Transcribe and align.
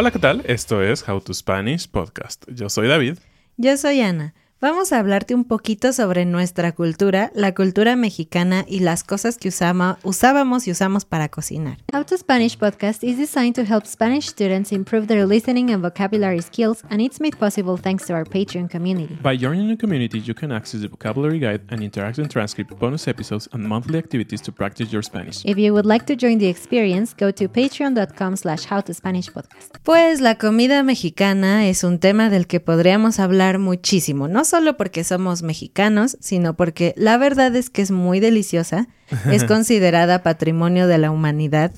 Hola, 0.00 0.10
¿qué 0.10 0.18
tal? 0.18 0.42
Esto 0.46 0.82
es 0.82 1.06
How 1.06 1.20
to 1.20 1.34
Spanish 1.34 1.86
Podcast. 1.86 2.46
Yo 2.50 2.70
soy 2.70 2.88
David. 2.88 3.18
Yo 3.58 3.76
soy 3.76 4.00
Ana. 4.00 4.32
Vamos 4.62 4.92
a 4.92 4.98
hablarte 4.98 5.34
un 5.34 5.44
poquito 5.44 5.90
sobre 5.94 6.26
nuestra 6.26 6.72
cultura, 6.72 7.32
la 7.34 7.54
cultura 7.54 7.96
mexicana 7.96 8.66
y 8.68 8.80
las 8.80 9.04
cosas 9.04 9.38
que 9.38 9.48
usama, 9.48 9.98
usábamos 10.02 10.68
y 10.68 10.70
usamos 10.70 11.06
para 11.06 11.30
cocinar. 11.30 11.78
How 11.94 12.04
to 12.04 12.18
Spanish 12.18 12.58
podcast 12.58 13.02
is 13.02 13.16
designed 13.16 13.54
to 13.54 13.62
help 13.62 13.86
Spanish 13.86 14.28
students 14.28 14.70
improve 14.70 15.06
their 15.06 15.26
listening 15.26 15.70
and 15.70 15.82
vocabulary 15.82 16.42
skills, 16.42 16.84
and 16.90 17.00
it's 17.00 17.22
made 17.22 17.38
possible 17.38 17.78
thanks 17.80 18.04
to 18.04 18.12
our 18.12 18.26
Patreon 18.26 18.68
community. 18.68 19.16
By 19.22 19.38
joining 19.38 19.68
the 19.68 19.78
community, 19.78 20.18
you 20.18 20.34
can 20.34 20.52
access 20.52 20.82
the 20.82 20.88
vocabulary 20.88 21.38
guide 21.38 21.62
and 21.70 21.80
interactive 21.80 22.28
transcript, 22.28 22.78
bonus 22.78 23.08
episodes, 23.08 23.48
and 23.54 23.66
monthly 23.66 23.96
activities 23.96 24.42
to 24.42 24.52
practice 24.52 24.92
your 24.92 25.02
Spanish. 25.02 25.42
If 25.46 25.56
you 25.56 25.72
would 25.72 25.86
like 25.86 26.04
to 26.04 26.14
join 26.14 26.36
the 26.36 26.48
experience, 26.48 27.14
go 27.18 27.32
to 27.32 27.48
patreon.com 27.48 28.36
slash 28.36 28.66
howtospanishpodcast. 28.66 29.78
Pues 29.84 30.20
la 30.20 30.34
comida 30.34 30.82
mexicana 30.82 31.66
es 31.66 31.82
un 31.82 31.98
tema 31.98 32.28
del 32.28 32.46
que 32.46 32.60
podríamos 32.60 33.20
hablar 33.20 33.58
muchísimo, 33.58 34.28
no 34.28 34.44
solo 34.50 34.76
porque 34.76 35.04
somos 35.04 35.42
mexicanos, 35.42 36.18
sino 36.20 36.54
porque 36.54 36.92
la 36.96 37.16
verdad 37.16 37.54
es 37.56 37.70
que 37.70 37.82
es 37.82 37.90
muy 37.90 38.20
deliciosa, 38.20 38.88
es 39.30 39.44
considerada 39.46 40.22
patrimonio 40.22 40.86
de 40.86 40.98
la 40.98 41.10
humanidad. 41.10 41.72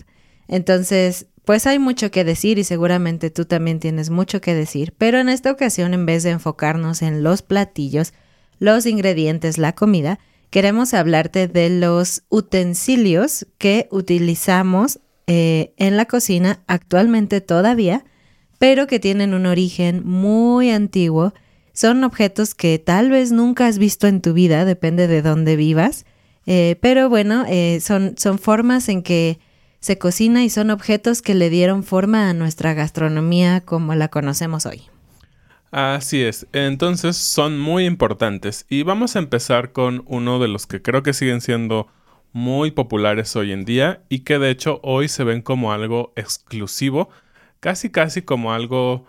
Entonces, 0.49 1.27
pues 1.45 1.67
hay 1.67 1.79
mucho 1.79 2.11
que 2.11 2.25
decir 2.25 2.59
y 2.59 2.65
seguramente 2.65 3.31
tú 3.31 3.45
también 3.45 3.81
tienes 3.81 4.11
mucho 4.11 4.41
que 4.41 4.55
decir, 4.55 4.95
pero 4.97 5.19
en 5.19 5.29
esta 5.29 5.51
ocasión 5.51 5.95
en 5.95 6.07
vez 6.07 6.23
de 6.23 6.31
enfocarnos 6.31 7.03
en 7.03 7.23
los 7.23 7.43
platillos, 7.43 8.13
los 8.59 8.87
ingredientes, 8.87 9.59
la 9.59 9.75
comida, 9.75 10.19
queremos 10.51 10.95
hablarte 10.95 11.49
de 11.49 11.71
los 11.71 12.23
utensilios 12.29 13.47
que 13.59 13.89
utilizamos 13.91 15.01
eh, 15.27 15.73
en 15.79 15.97
la 15.97 16.05
cocina 16.05 16.61
actualmente 16.67 17.41
todavía, 17.41 18.05
pero 18.59 18.87
que 18.87 19.01
tienen 19.01 19.35
un 19.35 19.47
origen 19.47 20.07
muy 20.07 20.71
antiguo 20.71 21.35
son 21.73 22.05
objetos 22.05 22.55
que 22.55 22.79
tal 22.79 23.11
vez 23.11 23.33
nunca 23.33 23.67
has 23.67 23.79
visto 23.79 24.07
en 24.07 24.21
tu 24.21 24.33
vida, 24.33 24.65
depende 24.65 25.07
de 25.07 25.23
dónde 25.23 25.57
vivas, 25.57 26.05
eh, 26.47 26.77
pero 26.81 27.09
bueno, 27.09 27.45
eh, 27.49 27.81
son, 27.81 28.15
son 28.19 28.39
formas 28.39 28.89
en 28.89 29.03
que 29.03 29.39
se 29.81 29.99
cocina 29.99 30.45
y 30.45 30.51
son 30.51 30.71
objetos 30.71 31.23
que 31.23 31.35
le 31.35 31.51
dieron 31.51 31.83
forma 31.83 32.29
a 32.29 32.35
nuestra 32.35 32.75
gastronomía 32.75 33.63
como 33.63 33.95
la 33.95 34.09
conocemos 34.09 34.67
hoy. 34.67 34.83
Así 35.73 36.23
es, 36.23 36.47
entonces 36.53 37.17
son 37.17 37.59
muy 37.59 37.87
importantes. 37.87 38.67
Y 38.69 38.83
vamos 38.83 39.17
a 39.17 39.21
empezar 39.21 39.73
con 39.73 40.05
uno 40.07 40.39
de 40.39 40.49
los 40.49 40.67
que 40.67 40.83
creo 40.83 41.03
que 41.03 41.15
siguen 41.15 41.41
siendo 41.41 41.89
muy 42.33 42.71
populares 42.71 43.35
hoy 43.37 43.53
en 43.53 43.65
día 43.65 44.03
y 44.09 44.21
que 44.21 44.39
de 44.39 44.51
hecho 44.51 44.81
hoy 44.83 45.09
se 45.09 45.25
ven 45.25 45.43
como 45.43 45.73
algo 45.73 46.13
exclusivo, 46.17 47.11
casi 47.61 47.91
casi 47.91 48.23
como 48.23 48.53
algo 48.53 49.07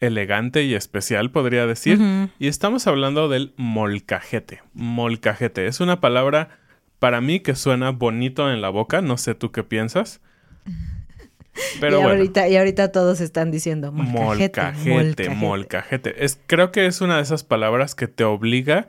elegante 0.00 0.62
y 0.62 0.74
especial, 0.74 1.30
podría 1.30 1.66
decir. 1.66 1.98
Y 2.38 2.48
estamos 2.48 2.86
hablando 2.86 3.28
del 3.28 3.52
molcajete. 3.56 4.62
Molcajete 4.74 5.66
es 5.66 5.80
una 5.80 6.00
palabra 6.00 6.58
para 6.98 7.20
mí 7.20 7.40
que 7.40 7.54
suena 7.54 7.90
bonito 7.90 8.50
en 8.50 8.60
la 8.60 8.68
boca. 8.68 9.00
No 9.02 9.16
sé 9.16 9.34
tú 9.34 9.50
qué 9.52 9.62
piensas. 9.62 10.20
Pero 11.80 12.00
y, 12.00 12.04
ahorita, 12.04 12.48
y 12.48 12.56
ahorita 12.56 12.92
todos 12.92 13.20
están 13.20 13.50
diciendo 13.50 13.90
molcajete. 13.90 14.60
Molcajete, 14.62 15.30
molcajete. 15.30 16.24
Es, 16.24 16.38
creo 16.46 16.70
que 16.70 16.86
es 16.86 17.00
una 17.00 17.16
de 17.16 17.22
esas 17.22 17.42
palabras 17.42 17.94
que 17.96 18.06
te 18.06 18.22
obliga 18.22 18.86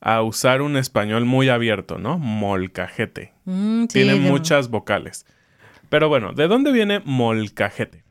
a 0.00 0.22
usar 0.22 0.62
un 0.62 0.76
español 0.76 1.24
muy 1.24 1.48
abierto, 1.48 1.98
¿no? 1.98 2.18
Molcajete. 2.18 3.32
Mm, 3.44 3.86
Tiene 3.86 4.16
muchas 4.16 4.68
vocales. 4.68 5.24
Pero 5.88 6.08
bueno, 6.08 6.32
¿de 6.32 6.46
dónde 6.46 6.72
viene 6.72 7.00
molcajete? 7.04 8.04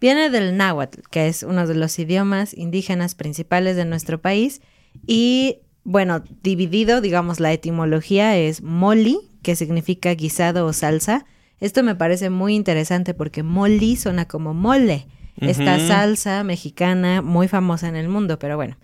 Viene 0.00 0.30
del 0.30 0.56
náhuatl, 0.56 1.00
que 1.10 1.28
es 1.28 1.42
uno 1.42 1.66
de 1.66 1.74
los 1.74 1.98
idiomas 1.98 2.52
indígenas 2.54 3.14
principales 3.14 3.76
de 3.76 3.84
nuestro 3.84 4.20
país. 4.20 4.60
Y 5.06 5.58
bueno, 5.84 6.22
dividido, 6.42 7.00
digamos, 7.00 7.40
la 7.40 7.52
etimología 7.52 8.36
es 8.36 8.62
moli, 8.62 9.18
que 9.42 9.56
significa 9.56 10.12
guisado 10.14 10.66
o 10.66 10.72
salsa. 10.72 11.24
Esto 11.60 11.82
me 11.82 11.94
parece 11.94 12.28
muy 12.28 12.54
interesante 12.54 13.14
porque 13.14 13.42
moli 13.42 13.96
suena 13.96 14.26
como 14.26 14.52
mole, 14.52 15.06
esta 15.36 15.78
salsa 15.78 16.42
mexicana 16.44 17.22
muy 17.22 17.46
famosa 17.46 17.88
en 17.88 17.96
el 17.96 18.08
mundo, 18.08 18.38
pero 18.38 18.56
bueno. 18.56 18.76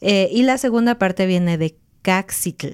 Eh, 0.00 0.28
y 0.32 0.42
la 0.42 0.58
segunda 0.58 0.98
parte 0.98 1.26
viene 1.26 1.58
de 1.58 1.76
caxitl, 2.02 2.68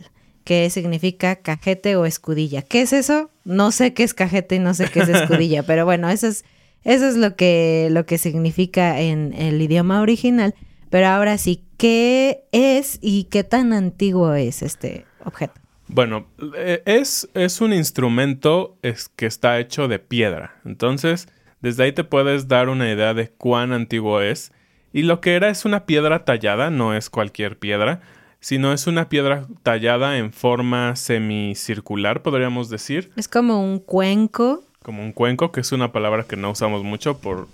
que 0.45 0.71
significa 0.71 1.37
cajete 1.37 1.97
o 1.97 2.07
escudilla. 2.07 2.63
¿Qué 2.63 2.83
es 2.83 2.93
eso? 2.93 3.31
No 3.45 3.73
sé 3.73 3.95
qué 3.95 4.05
es 4.05 4.15
cajete 4.15 4.57
y 4.57 4.59
no 4.61 4.75
sé 4.75 4.89
qué 4.89 5.01
es 5.01 5.09
escudilla, 5.11 5.65
pero 5.65 5.85
bueno, 5.85 6.09
eso 6.09 6.29
es 6.29 6.45
eso 6.87 7.09
es 7.09 7.17
lo 7.17 7.35
que, 7.35 7.89
lo 7.91 8.07
que 8.07 8.17
significa 8.17 9.01
en 9.01 9.35
el 9.35 9.61
idioma 9.61 10.01
original. 10.01 10.55
Pero 10.89 11.09
ahora 11.09 11.37
sí, 11.37 11.65
¿qué 11.77 12.45
es 12.53 13.01
y 13.03 13.25
qué 13.25 13.43
tan 13.43 13.73
antiguo 13.73 14.35
es 14.35 14.63
este 14.63 15.05
objeto? 15.25 15.61
Bueno, 15.89 16.29
eh, 16.57 16.83
es, 16.87 17.29
es 17.35 17.61
un 17.61 17.73
instrumento 17.73 18.79
es, 18.83 19.09
que 19.09 19.27
está 19.27 19.59
hecho 19.59 19.89
de 19.89 19.99
piedra. 19.99 20.61
Entonces, 20.65 21.29
desde 21.61 21.83
ahí 21.83 21.93
te 21.93 22.05
puedes 22.05 22.47
dar 22.47 22.69
una 22.69 22.91
idea 22.91 23.15
de 23.15 23.31
cuán 23.31 23.73
antiguo 23.73 24.21
es. 24.21 24.53
Y 24.93 25.03
lo 25.03 25.21
que 25.21 25.35
era 25.35 25.49
es 25.49 25.65
una 25.65 25.87
piedra 25.87 26.25
tallada, 26.25 26.71
no 26.71 26.95
es 26.95 27.11
cualquier 27.11 27.59
piedra, 27.59 28.01
sino 28.39 28.73
es 28.73 28.87
una 28.87 29.09
piedra 29.09 29.49
tallada 29.65 30.19
en 30.19 30.33
forma 30.33 30.95
semicircular, 30.95 32.23
podríamos 32.23 32.71
decir. 32.71 33.11
Es 33.17 33.27
como 33.27 33.61
un 33.61 33.81
cuenco 33.81 34.66
como 34.87 35.03
un 35.03 35.11
cuenco, 35.11 35.51
que 35.51 35.63
es 35.63 35.73
una 35.73 35.91
palabra 35.91 36.27
que 36.29 36.37
no 36.37 36.53
usamos 36.53 36.85
mucho 36.85 37.19
por 37.19 37.49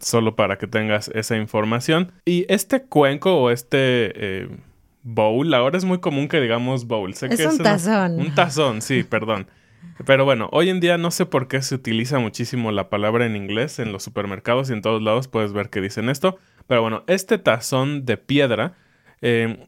solo 0.00 0.36
para 0.36 0.58
que 0.58 0.66
tengas 0.66 1.08
esa 1.14 1.34
información. 1.38 2.12
Y 2.26 2.44
este 2.52 2.82
cuenco 2.82 3.38
o 3.38 3.50
este 3.50 3.78
eh, 4.42 4.48
bowl, 5.02 5.54
ahora 5.54 5.78
es 5.78 5.86
muy 5.86 5.98
común 5.98 6.28
que 6.28 6.42
digamos 6.42 6.86
bowl. 6.86 7.14
Sé 7.14 7.28
es 7.30 7.40
un 7.40 7.56
tazón. 7.56 8.20
un 8.20 8.34
tazón, 8.34 8.82
sí, 8.82 9.02
perdón. 9.08 9.46
Pero 10.04 10.26
bueno, 10.26 10.50
hoy 10.52 10.68
en 10.68 10.78
día 10.78 10.98
no 10.98 11.10
sé 11.10 11.24
por 11.24 11.48
qué 11.48 11.62
se 11.62 11.74
utiliza 11.74 12.18
muchísimo 12.18 12.70
la 12.70 12.90
palabra 12.90 13.24
en 13.24 13.34
inglés 13.34 13.78
en 13.78 13.90
los 13.90 14.02
supermercados 14.02 14.68
y 14.68 14.74
en 14.74 14.82
todos 14.82 15.00
lados 15.00 15.26
puedes 15.26 15.54
ver 15.54 15.70
que 15.70 15.80
dicen 15.80 16.10
esto. 16.10 16.36
Pero 16.66 16.82
bueno, 16.82 17.02
este 17.06 17.38
tazón 17.38 18.04
de 18.04 18.18
piedra, 18.18 18.74
eh, 19.22 19.66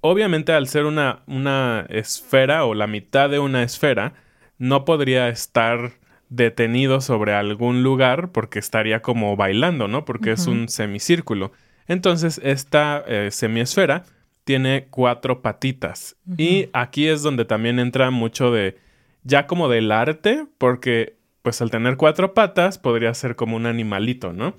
obviamente 0.00 0.52
al 0.52 0.66
ser 0.66 0.86
una, 0.86 1.20
una 1.26 1.84
esfera 1.90 2.64
o 2.64 2.72
la 2.72 2.86
mitad 2.86 3.28
de 3.28 3.38
una 3.38 3.62
esfera, 3.62 4.14
no 4.56 4.86
podría 4.86 5.28
estar 5.28 5.92
detenido 6.30 7.00
sobre 7.00 7.34
algún 7.34 7.82
lugar 7.82 8.30
porque 8.32 8.58
estaría 8.58 9.00
como 9.00 9.36
bailando, 9.36 9.88
¿no? 9.88 10.04
Porque 10.04 10.32
es 10.32 10.46
un 10.46 10.68
semicírculo. 10.68 11.52
Entonces, 11.86 12.40
esta 12.44 13.02
eh, 13.06 13.30
semiesfera 13.30 14.04
tiene 14.44 14.86
cuatro 14.90 15.42
patitas. 15.42 16.16
Y 16.36 16.68
aquí 16.72 17.08
es 17.08 17.22
donde 17.22 17.44
también 17.44 17.78
entra 17.78 18.10
mucho 18.10 18.50
de, 18.50 18.78
ya 19.22 19.46
como 19.46 19.68
del 19.68 19.92
arte, 19.92 20.46
porque 20.58 21.16
pues 21.42 21.62
al 21.62 21.70
tener 21.70 21.96
cuatro 21.96 22.34
patas 22.34 22.78
podría 22.78 23.12
ser 23.14 23.36
como 23.36 23.56
un 23.56 23.66
animalito, 23.66 24.32
¿no? 24.32 24.54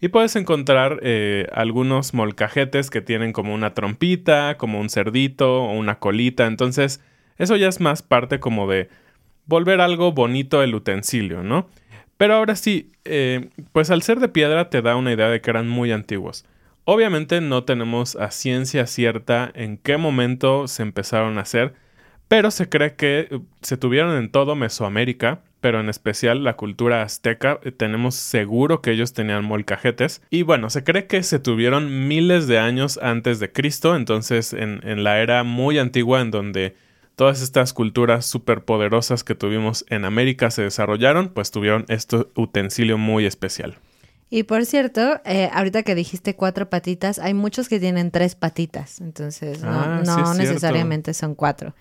Y 0.00 0.08
puedes 0.08 0.36
encontrar 0.36 1.00
eh, 1.02 1.48
algunos 1.52 2.14
molcajetes 2.14 2.90
que 2.90 3.00
tienen 3.00 3.32
como 3.32 3.52
una 3.52 3.74
trompita, 3.74 4.56
como 4.56 4.80
un 4.80 4.90
cerdito 4.90 5.64
o 5.64 5.72
una 5.72 5.98
colita. 5.98 6.46
Entonces, 6.46 7.00
eso 7.36 7.56
ya 7.56 7.68
es 7.68 7.80
más 7.80 8.02
parte 8.02 8.38
como 8.38 8.68
de 8.68 8.88
volver 9.48 9.80
algo 9.80 10.12
bonito 10.12 10.62
el 10.62 10.76
utensilio, 10.76 11.42
¿no? 11.42 11.68
Pero 12.16 12.34
ahora 12.34 12.54
sí, 12.54 12.92
eh, 13.04 13.48
pues 13.72 13.90
al 13.90 14.02
ser 14.02 14.20
de 14.20 14.28
piedra 14.28 14.70
te 14.70 14.82
da 14.82 14.94
una 14.94 15.12
idea 15.12 15.28
de 15.28 15.40
que 15.40 15.50
eran 15.50 15.68
muy 15.68 15.90
antiguos. 15.90 16.44
Obviamente 16.84 17.40
no 17.40 17.64
tenemos 17.64 18.16
a 18.16 18.30
ciencia 18.30 18.86
cierta 18.86 19.50
en 19.54 19.78
qué 19.78 19.96
momento 19.96 20.68
se 20.68 20.82
empezaron 20.82 21.38
a 21.38 21.42
hacer, 21.42 21.74
pero 22.28 22.50
se 22.50 22.68
cree 22.68 22.94
que 22.94 23.28
eh, 23.30 23.40
se 23.62 23.76
tuvieron 23.76 24.16
en 24.16 24.30
todo 24.30 24.54
Mesoamérica, 24.54 25.42
pero 25.60 25.80
en 25.80 25.88
especial 25.88 26.44
la 26.44 26.56
cultura 26.56 27.02
azteca, 27.02 27.58
eh, 27.62 27.72
tenemos 27.72 28.16
seguro 28.16 28.82
que 28.82 28.90
ellos 28.90 29.12
tenían 29.12 29.44
molcajetes. 29.44 30.22
Y 30.30 30.42
bueno, 30.42 30.70
se 30.70 30.84
cree 30.84 31.06
que 31.06 31.22
se 31.22 31.38
tuvieron 31.38 32.08
miles 32.08 32.48
de 32.48 32.58
años 32.58 32.98
antes 33.02 33.38
de 33.38 33.52
Cristo, 33.52 33.96
entonces 33.96 34.52
en, 34.52 34.80
en 34.82 35.04
la 35.04 35.20
era 35.20 35.42
muy 35.44 35.78
antigua 35.78 36.20
en 36.20 36.30
donde 36.30 36.74
todas 37.18 37.42
estas 37.42 37.72
culturas 37.72 38.26
superpoderosas 38.26 39.24
que 39.24 39.34
tuvimos 39.34 39.84
en 39.88 40.04
América 40.04 40.52
se 40.52 40.62
desarrollaron, 40.62 41.30
pues 41.30 41.50
tuvieron 41.50 41.84
este 41.88 42.28
utensilio 42.36 42.96
muy 42.96 43.26
especial. 43.26 43.78
Y 44.30 44.44
por 44.44 44.64
cierto, 44.64 45.20
eh, 45.24 45.50
ahorita 45.52 45.82
que 45.82 45.96
dijiste 45.96 46.36
cuatro 46.36 46.70
patitas, 46.70 47.18
hay 47.18 47.34
muchos 47.34 47.68
que 47.68 47.80
tienen 47.80 48.12
tres 48.12 48.36
patitas, 48.36 49.00
entonces 49.00 49.62
no, 49.62 49.68
ah, 49.68 50.34
necesariamente 50.36 51.12
son 51.12 51.34
cuatro, 51.34 51.74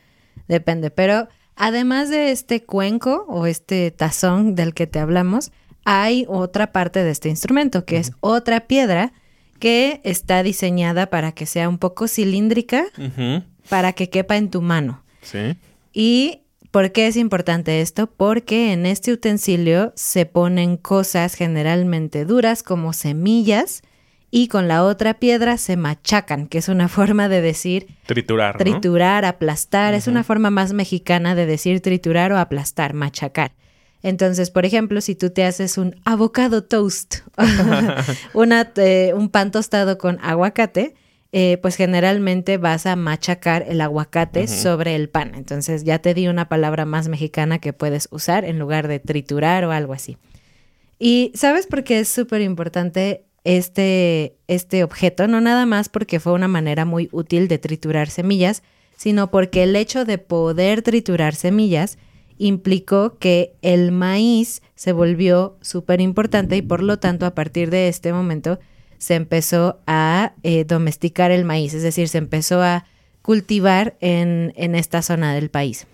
depende. 0.47 0.89
Pero 0.89 1.27
además 1.55 2.09
de 2.09 2.31
este 2.31 2.63
cuenco 2.63 3.23
o 3.27 3.45
este 3.45 3.91
tazón 3.91 4.55
del 4.55 4.73
que 4.73 4.87
te 4.87 4.97
hablamos, 4.97 5.51
hay 5.85 6.25
otra 6.27 6.71
parte 6.71 7.03
de 7.03 7.11
este 7.11 7.29
instrumento, 7.29 7.85
que 7.85 7.97
es 7.97 8.11
otra 8.21 8.61
piedra 8.61 9.13
que 9.59 10.01
está 10.03 10.41
diseñada 10.41 11.11
para 11.11 11.31
que 11.31 11.45
sea 11.45 11.69
un 11.69 11.77
poco 11.77 12.07
cilíndrica, 12.07 12.85
para 13.69 13.93
que 13.93 14.09
quepa 14.09 14.35
en 14.35 14.49
tu 14.49 14.63
mano. 14.63 15.03
Sí. 15.31 15.57
¿Y 15.93 16.41
por 16.71 16.91
qué 16.91 17.07
es 17.07 17.17
importante 17.17 17.81
esto? 17.81 18.07
Porque 18.07 18.71
en 18.73 18.85
este 18.85 19.11
utensilio 19.11 19.93
se 19.95 20.25
ponen 20.25 20.77
cosas 20.77 21.35
generalmente 21.35 22.25
duras 22.25 22.63
como 22.63 22.93
semillas 22.93 23.81
y 24.29 24.47
con 24.47 24.67
la 24.67 24.83
otra 24.83 25.15
piedra 25.15 25.57
se 25.57 25.77
machacan, 25.77 26.47
que 26.47 26.57
es 26.57 26.69
una 26.69 26.87
forma 26.89 27.29
de 27.29 27.41
decir 27.41 27.87
Triturar, 28.05 28.55
¿no? 28.55 28.59
triturar, 28.59 29.25
aplastar. 29.25 29.93
Es 29.93 30.07
una 30.07 30.23
forma 30.23 30.49
más 30.49 30.73
mexicana 30.73 31.35
de 31.35 31.45
decir 31.45 31.81
triturar 31.81 32.31
o 32.31 32.37
aplastar, 32.37 32.93
machacar. 32.93 33.53
Entonces, 34.03 34.51
por 34.51 34.65
ejemplo, 34.65 35.01
si 35.01 35.15
tú 35.15 35.31
te 35.31 35.43
haces 35.43 35.77
un 35.77 35.99
avocado 36.05 36.63
toast, 36.63 37.17
una, 38.33 38.71
eh, 38.75 39.13
un 39.15 39.29
pan 39.29 39.51
tostado 39.51 39.97
con 39.97 40.19
aguacate, 40.21 40.93
eh, 41.31 41.57
pues 41.61 41.75
generalmente 41.75 42.57
vas 42.57 42.85
a 42.85 42.95
machacar 42.95 43.65
el 43.67 43.81
aguacate 43.81 44.47
sobre 44.47 44.95
el 44.95 45.09
pan. 45.09 45.33
Entonces 45.35 45.83
ya 45.83 45.99
te 45.99 46.13
di 46.13 46.27
una 46.27 46.47
palabra 46.47 46.85
más 46.85 47.09
mexicana 47.09 47.59
que 47.59 47.73
puedes 47.73 48.07
usar 48.11 48.45
en 48.45 48.59
lugar 48.59 48.87
de 48.87 48.99
triturar 48.99 49.65
o 49.65 49.71
algo 49.71 49.93
así. 49.93 50.17
Y 50.99 51.31
¿sabes 51.35 51.67
por 51.67 51.83
qué 51.83 51.99
es 51.99 52.07
súper 52.07 52.41
importante 52.41 53.25
este, 53.43 54.37
este 54.47 54.83
objeto? 54.83 55.27
No 55.27 55.41
nada 55.41 55.65
más 55.65 55.89
porque 55.89 56.19
fue 56.19 56.33
una 56.33 56.47
manera 56.47 56.85
muy 56.85 57.09
útil 57.11 57.47
de 57.47 57.57
triturar 57.57 58.09
semillas, 58.09 58.63
sino 58.95 59.29
porque 59.29 59.63
el 59.63 59.75
hecho 59.75 60.05
de 60.05 60.17
poder 60.17 60.81
triturar 60.81 61.35
semillas 61.35 61.97
implicó 62.37 63.17
que 63.17 63.53
el 63.61 63.91
maíz 63.91 64.61
se 64.75 64.91
volvió 64.91 65.57
súper 65.61 66.01
importante 66.01 66.55
y 66.55 66.61
por 66.61 66.81
lo 66.81 66.99
tanto 66.99 67.25
a 67.25 67.35
partir 67.35 67.69
de 67.69 67.89
este 67.89 68.13
momento 68.13 68.59
se 68.97 69.15
empezó 69.15 69.79
a 69.87 70.33
eh, 70.43 70.63
domesticar 70.65 71.31
el 71.31 71.45
maíz, 71.45 71.73
es 71.73 71.83
decir, 71.83 72.07
se 72.07 72.17
empezó 72.17 72.61
a 72.61 72.85
cultivar 73.21 73.95
en, 73.99 74.53
en 74.55 74.75
esta 74.75 75.01
zona 75.01 75.33
del 75.33 75.49
país, 75.49 75.87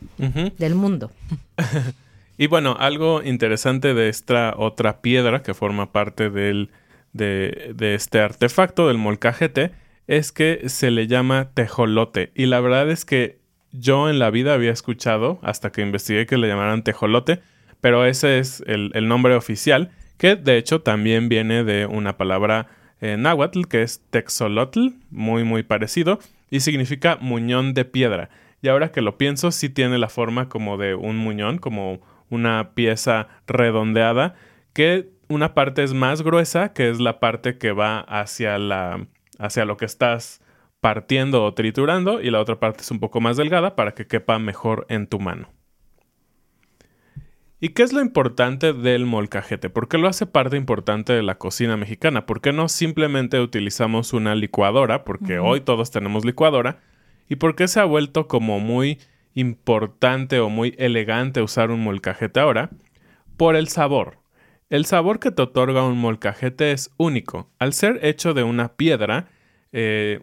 del 0.58 0.76
mundo. 0.76 1.12
Y 2.38 2.48
bueno, 2.48 2.76
algo 2.80 3.22
interesante 3.24 3.94
de 3.94 4.10
esta 4.10 4.56
otra 4.58 5.02
piedra 5.02 5.44
que 5.44 5.54
forma 5.54 5.92
parte 5.92 6.30
del, 6.30 6.72
de, 7.14 7.74
de 7.76 7.96
este 7.96 8.20
artefacto, 8.20 8.88
del 8.88 8.98
molcajete, 8.98 9.72
es 10.08 10.32
que 10.32 10.68
se 10.68 10.92
le 10.92 11.08
llama 11.08 11.52
tejolote. 11.54 12.32
Y 12.36 12.48
la 12.48 12.60
verdad 12.60 12.90
es 12.90 13.06
que 13.06 13.40
yo 13.72 14.10
en 14.10 14.20
la 14.20 14.30
vida 14.30 14.54
había 14.54 14.72
escuchado, 14.72 15.40
hasta 15.44 15.72
que 15.72 15.82
investigué 15.82 16.26
que 16.26 16.38
le 16.38 16.48
llamaran 16.48 16.84
tejolote, 16.84 17.40
pero 17.82 18.06
ese 18.06 18.40
es 18.40 18.64
el, 18.66 18.92
el 18.94 19.08
nombre 19.08 19.36
oficial, 19.36 19.92
que 20.18 20.36
de 20.36 20.58
hecho 20.58 20.82
también 20.82 21.30
viene 21.30 21.64
de 21.64 21.86
una 21.86 22.18
palabra 22.18 22.68
náhuatl, 23.18 23.66
que 23.66 23.84
es 23.84 24.02
texolotl, 24.10 24.90
muy 25.12 25.44
muy 25.44 25.64
parecido, 25.64 26.20
y 26.50 26.62
significa 26.62 27.18
muñón 27.20 27.74
de 27.74 27.86
piedra. 27.86 28.30
Y 28.62 28.70
ahora 28.70 28.92
que 28.92 29.02
lo 29.02 29.18
pienso, 29.18 29.52
sí 29.52 29.70
tiene 29.70 29.98
la 29.98 30.08
forma 30.10 30.48
como 30.48 30.78
de 30.78 30.96
un 30.96 31.18
muñón, 31.18 31.58
como 31.58 32.00
una 32.30 32.72
pieza 32.74 33.28
redondeada, 33.46 34.36
que 34.74 35.10
una 35.28 35.54
parte 35.54 35.84
es 35.84 35.94
más 35.94 36.22
gruesa, 36.22 36.74
que 36.74 36.90
es 36.90 37.00
la 37.00 37.20
parte 37.20 37.58
que 37.58 37.72
va 37.72 38.00
hacia 38.00 38.58
la 38.58 39.06
hacia 39.40 39.66
lo 39.66 39.78
que 39.78 39.86
estás 39.86 40.42
partiendo 40.80 41.44
o 41.44 41.54
triturando, 41.54 42.22
y 42.22 42.30
la 42.30 42.40
otra 42.40 42.60
parte 42.60 42.82
es 42.82 42.92
un 42.92 43.00
poco 43.00 43.20
más 43.20 43.38
delgada 43.38 43.76
para 43.76 43.94
que 43.94 44.08
quepa 44.08 44.40
mejor 44.40 44.86
en 44.90 45.08
tu 45.08 45.20
mano. 45.20 45.50
¿Y 47.64 47.70
qué 47.70 47.84
es 47.84 47.94
lo 47.94 48.02
importante 48.02 48.74
del 48.74 49.06
molcajete? 49.06 49.70
¿Por 49.70 49.88
qué 49.88 49.98
lo 49.98 50.10
hace 50.10 50.26
parte 50.26 50.58
importante 50.58 51.14
de 51.14 51.24
la 51.24 51.38
cocina 51.38 51.78
mexicana? 51.78 52.26
¿Por 52.26 52.42
qué 52.42 52.52
no 52.52 52.68
simplemente 52.68 53.40
utilizamos 53.40 54.12
una 54.12 54.36
licuadora? 54.36 55.06
Porque 55.06 55.40
hoy 55.40 55.62
todos 55.62 55.90
tenemos 55.90 56.26
licuadora. 56.26 56.82
¿Y 57.30 57.38
por 57.38 57.56
qué 57.56 57.70
se 57.70 57.80
ha 57.80 57.86
vuelto 57.86 58.28
como 58.28 58.60
muy 58.60 59.00
importante 59.34 60.42
o 60.42 60.50
muy 60.50 60.76
elegante 60.78 61.42
usar 61.42 61.72
un 61.72 61.82
molcajete 61.82 62.42
ahora? 62.42 62.70
Por 63.38 63.56
el 63.56 63.70
sabor. 63.70 64.18
El 64.70 64.84
sabor 64.84 65.22
que 65.22 65.32
te 65.32 65.44
otorga 65.44 65.88
un 65.88 66.00
molcajete 66.00 66.74
es 66.74 66.92
único. 66.98 67.50
Al 67.60 67.72
ser 67.72 68.02
hecho 68.04 68.34
de 68.34 68.44
una 68.44 68.74
piedra, 68.76 69.30
eh, 69.72 70.20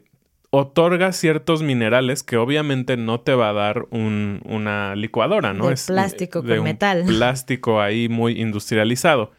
otorga 0.51 1.13
ciertos 1.13 1.63
minerales 1.63 2.23
que 2.25 2.37
obviamente 2.37 2.97
no 2.97 3.21
te 3.21 3.35
va 3.35 3.51
a 3.51 3.53
dar 3.53 3.87
un- 3.91 4.41
una 4.45 4.97
licuadora, 4.97 5.55
¿no? 5.55 5.69
De 5.69 5.75
eh, 5.75 5.77
plástico 5.87 6.43
de 6.43 6.49
con 6.51 6.59
un 6.59 6.65
metal. 6.65 7.05
Plástico 7.07 7.81
ahí 7.81 8.09
muy 8.09 8.41
industrializado. 8.41 9.33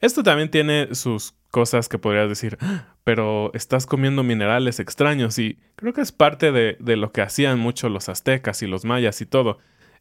Esto 0.00 0.24
también 0.24 0.50
tiene 0.50 0.94
sus 0.96 1.34
cosas 1.50 1.88
que 1.88 1.98
podrías 1.98 2.28
decir, 2.28 2.58
"Ah, 2.60 2.94
pero 3.04 3.52
estás 3.54 3.86
comiendo 3.86 4.24
minerales 4.24 4.80
extraños 4.80 5.38
y 5.38 5.58
creo 5.76 5.92
que 5.92 6.00
es 6.00 6.10
parte 6.10 6.50
de, 6.50 6.76
de 6.80 6.96
lo 6.96 7.12
que 7.12 7.22
hacían 7.22 7.58
mucho 7.60 7.88
los 7.88 8.08
aztecas 8.08 8.62
y 8.62 8.66
los 8.66 8.84
mayas 8.84 9.20
y 9.20 9.26
todo. 9.26 9.58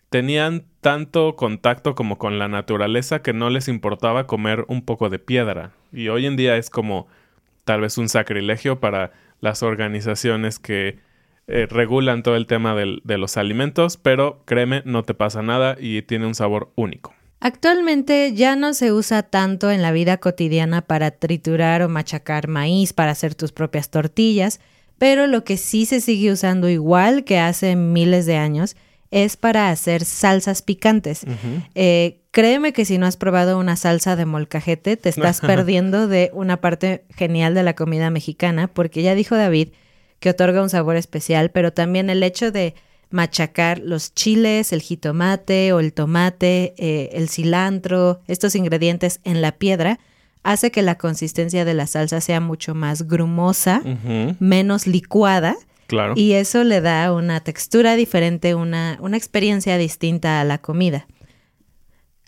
Tenían 0.09 0.63
tanto 0.81 1.35
contacto 1.35 1.93
como 1.93 2.17
con 2.17 2.39
la 2.39 2.47
naturaleza 2.47 3.21
que 3.21 3.33
no 3.33 3.49
les 3.49 3.67
importaba 3.67 4.25
comer 4.27 4.65
un 4.69 4.81
poco 4.83 5.09
de 5.09 5.19
piedra. 5.19 5.71
Y 5.93 6.07
hoy 6.09 6.25
en 6.25 6.35
día 6.35 6.57
es 6.57 6.69
como 6.69 7.07
tal 7.63 7.81
vez 7.81 7.97
un 7.97 8.09
sacrilegio 8.09 8.79
para 8.79 9.11
las 9.41 9.61
organizaciones 9.63 10.57
que 10.59 10.97
eh, 11.47 11.67
regulan 11.69 12.23
todo 12.23 12.35
el 12.37 12.45
tema 12.45 12.73
del- 12.75 13.01
de 13.03 13.17
los 13.17 13.35
alimentos, 13.35 13.97
pero 13.97 14.41
créeme, 14.45 14.83
no 14.85 15.03
te 15.03 15.13
pasa 15.13 15.41
nada 15.41 15.75
y 15.77 16.01
tiene 16.03 16.25
un 16.27 16.35
sabor 16.35 16.71
único. 16.75 17.13
Actualmente 17.41 18.33
ya 18.33 18.55
no 18.55 18.73
se 18.73 18.93
usa 18.93 19.23
tanto 19.23 19.71
en 19.71 19.81
la 19.81 19.91
vida 19.91 20.17
cotidiana 20.17 20.81
para 20.83 21.11
triturar 21.11 21.81
o 21.81 21.89
machacar 21.89 22.47
maíz 22.47 22.93
para 22.93 23.11
hacer 23.11 23.35
tus 23.35 23.51
propias 23.51 23.89
tortillas, 23.89 24.61
pero 24.97 25.27
lo 25.27 25.43
que 25.43 25.57
sí 25.57 25.85
se 25.85 25.99
sigue 25.99 26.31
usando 26.31 26.69
igual 26.69 27.23
que 27.25 27.39
hace 27.39 27.75
miles 27.75 28.25
de 28.27 28.37
años 28.37 28.77
es 29.09 29.35
para 29.35 29.69
hacer 29.71 30.05
salsas 30.05 30.61
picantes. 30.61 31.25
Eh, 31.75 32.20
créeme 32.31 32.73
que 32.73 32.85
si 32.85 32.97
no 32.97 33.05
has 33.05 33.17
probado 33.17 33.59
una 33.59 33.75
salsa 33.75 34.15
de 34.15 34.25
molcajete, 34.25 34.97
te 34.97 35.09
estás 35.09 35.41
perdiendo 35.41 36.07
de 36.07 36.31
una 36.33 36.57
parte 36.57 37.03
genial 37.15 37.53
de 37.53 37.63
la 37.63 37.75
comida 37.75 38.09
mexicana, 38.09 38.67
porque 38.67 39.03
ya 39.03 39.15
dijo 39.15 39.35
David 39.35 39.69
que 40.19 40.29
otorga 40.29 40.61
un 40.61 40.69
sabor 40.69 40.95
especial, 40.95 41.51
pero 41.51 41.73
también 41.73 42.09
el 42.09 42.23
hecho 42.23 42.51
de 42.51 42.75
machacar 43.09 43.79
los 43.79 44.13
chiles, 44.13 44.71
el 44.71 44.81
jitomate 44.81 45.73
o 45.73 45.79
el 45.79 45.93
tomate, 45.93 46.73
eh, 46.77 47.09
el 47.13 47.27
cilantro, 47.27 48.21
estos 48.27 48.55
ingredientes 48.55 49.19
en 49.23 49.41
la 49.41 49.51
piedra, 49.53 49.99
hace 50.43 50.71
que 50.71 50.81
la 50.81 50.97
consistencia 50.97 51.65
de 51.65 51.73
la 51.73 51.87
salsa 51.87 52.21
sea 52.21 52.39
mucho 52.39 52.73
más 52.73 53.07
grumosa, 53.07 53.81
menos 54.39 54.87
licuada, 54.87 55.55
claro. 55.87 56.13
y 56.15 56.33
eso 56.33 56.63
le 56.63 56.81
da 56.81 57.11
una 57.13 57.41
textura 57.41 57.95
diferente, 57.95 58.55
una, 58.55 58.97
una 59.01 59.17
experiencia 59.17 59.77
distinta 59.77 60.39
a 60.39 60.43
la 60.43 60.59
comida. 60.59 61.05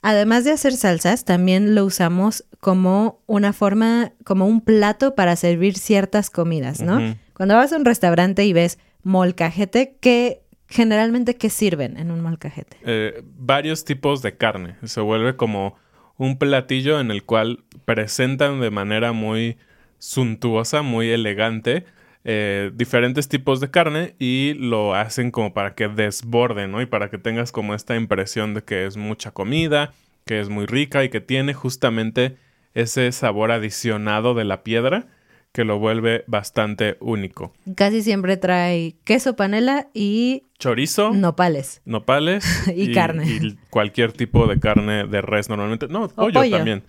Además 0.03 0.43
de 0.43 0.51
hacer 0.51 0.73
salsas, 0.73 1.23
también 1.23 1.75
lo 1.75 1.85
usamos 1.85 2.43
como 2.59 3.21
una 3.25 3.53
forma, 3.53 4.11
como 4.25 4.45
un 4.45 4.59
plato 4.59 5.15
para 5.15 5.37
servir 5.37 5.77
ciertas 5.77 6.29
comidas, 6.29 6.81
¿no? 6.81 7.15
Cuando 7.33 7.55
vas 7.55 7.71
a 7.71 7.77
un 7.77 7.85
restaurante 7.85 8.43
y 8.45 8.51
ves 8.51 8.79
molcajete, 9.03 9.97
¿qué 10.01 10.41
generalmente 10.67 11.35
qué 11.35 11.49
sirven 11.49 11.95
en 11.97 12.11
un 12.11 12.19
molcajete? 12.19 12.77
Eh, 12.83 13.23
varios 13.37 13.85
tipos 13.85 14.21
de 14.21 14.35
carne. 14.35 14.75
Se 14.83 14.99
vuelve 14.99 15.37
como 15.37 15.77
un 16.17 16.37
platillo 16.37 16.99
en 16.99 17.09
el 17.09 17.23
cual 17.23 17.63
presentan 17.85 18.59
de 18.59 18.71
manera 18.71 19.13
muy 19.13 19.57
suntuosa, 19.99 20.81
muy 20.81 21.11
elegante, 21.11 21.85
eh, 22.25 22.71
diferentes 22.73 23.27
tipos 23.27 23.59
de 23.59 23.69
carne 23.69 24.15
y 24.19 24.53
lo 24.55 24.95
hacen 24.95 25.31
como 25.31 25.53
para 25.53 25.75
que 25.75 25.87
desborde, 25.89 26.67
¿no? 26.67 26.81
Y 26.81 26.85
para 26.85 27.09
que 27.09 27.17
tengas 27.17 27.51
como 27.51 27.73
esta 27.75 27.95
impresión 27.95 28.53
de 28.53 28.63
que 28.63 28.85
es 28.85 28.95
mucha 28.97 29.31
comida, 29.31 29.91
que 30.25 30.39
es 30.39 30.49
muy 30.49 30.65
rica 30.65 31.03
y 31.03 31.09
que 31.09 31.21
tiene 31.21 31.53
justamente 31.53 32.37
ese 32.73 33.11
sabor 33.11 33.51
adicionado 33.51 34.33
de 34.33 34.45
la 34.45 34.63
piedra 34.63 35.07
que 35.51 35.63
lo 35.65 35.77
vuelve 35.77 36.23
bastante 36.25 36.97
único. 36.99 37.53
Casi 37.75 38.01
siempre 38.01 38.37
trae 38.37 38.95
queso 39.03 39.35
panela 39.35 39.87
y 39.93 40.45
Chorizo. 40.57 41.11
nopales. 41.13 41.81
nopales 41.85 42.43
Y 42.75 42.91
carne. 42.93 43.25
y 43.27 43.57
cualquier 43.69 44.13
tipo 44.13 44.47
de 44.47 44.59
carne 44.59 45.05
de 45.05 45.21
res 45.21 45.49
normalmente. 45.49 45.87
No, 45.89 46.07
pollo, 46.07 46.33
pollo. 46.39 46.57
también. 46.57 46.83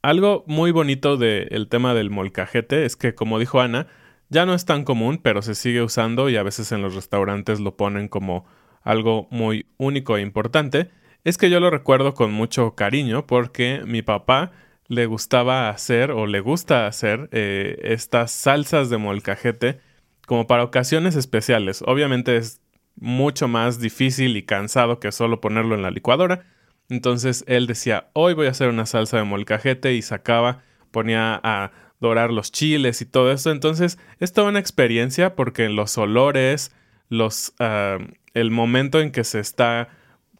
Algo 0.00 0.44
muy 0.46 0.70
bonito 0.70 1.16
del 1.18 1.68
tema 1.68 1.92
del 1.92 2.10
molcajete 2.10 2.86
es 2.86 2.96
que, 2.96 3.14
como 3.14 3.38
dijo 3.38 3.60
Ana, 3.60 3.86
ya 4.34 4.44
no 4.44 4.52
es 4.52 4.64
tan 4.66 4.84
común, 4.84 5.20
pero 5.22 5.42
se 5.42 5.54
sigue 5.54 5.80
usando 5.80 6.28
y 6.28 6.36
a 6.36 6.42
veces 6.42 6.72
en 6.72 6.82
los 6.82 6.94
restaurantes 6.96 7.60
lo 7.60 7.76
ponen 7.76 8.08
como 8.08 8.44
algo 8.82 9.28
muy 9.30 9.66
único 9.78 10.16
e 10.16 10.22
importante. 10.22 10.90
Es 11.22 11.38
que 11.38 11.50
yo 11.50 11.60
lo 11.60 11.70
recuerdo 11.70 12.14
con 12.14 12.32
mucho 12.32 12.74
cariño 12.74 13.26
porque 13.26 13.82
mi 13.86 14.02
papá 14.02 14.50
le 14.88 15.06
gustaba 15.06 15.70
hacer 15.70 16.10
o 16.10 16.26
le 16.26 16.40
gusta 16.40 16.86
hacer 16.88 17.28
eh, 17.30 17.78
estas 17.84 18.32
salsas 18.32 18.90
de 18.90 18.98
molcajete 18.98 19.80
como 20.26 20.48
para 20.48 20.64
ocasiones 20.64 21.14
especiales. 21.14 21.82
Obviamente 21.86 22.36
es 22.36 22.60
mucho 22.96 23.46
más 23.46 23.80
difícil 23.80 24.36
y 24.36 24.42
cansado 24.42 24.98
que 24.98 25.12
solo 25.12 25.40
ponerlo 25.40 25.74
en 25.76 25.82
la 25.82 25.90
licuadora, 25.90 26.44
Entonces 26.88 27.44
él 27.46 27.66
decía, 27.66 28.10
hoy 28.12 28.34
voy 28.34 28.48
a 28.48 28.50
hacer 28.50 28.68
una 28.68 28.84
salsa 28.84 29.16
de 29.16 29.24
molcajete 29.24 29.94
y 29.94 30.02
sacaba, 30.02 30.62
ponía 30.90 31.40
a 31.42 31.70
dorar 32.00 32.30
los 32.30 32.52
chiles 32.52 33.00
y 33.00 33.06
todo 33.06 33.32
eso. 33.32 33.50
Entonces 33.50 33.98
es 34.20 34.32
toda 34.32 34.48
una 34.48 34.58
experiencia 34.58 35.34
porque 35.34 35.68
los 35.68 35.96
olores, 35.98 36.72
los, 37.08 37.54
ah, 37.58 37.98
el 38.34 38.50
momento 38.50 39.00
en 39.00 39.12
que 39.12 39.24
se 39.24 39.40
está 39.40 39.88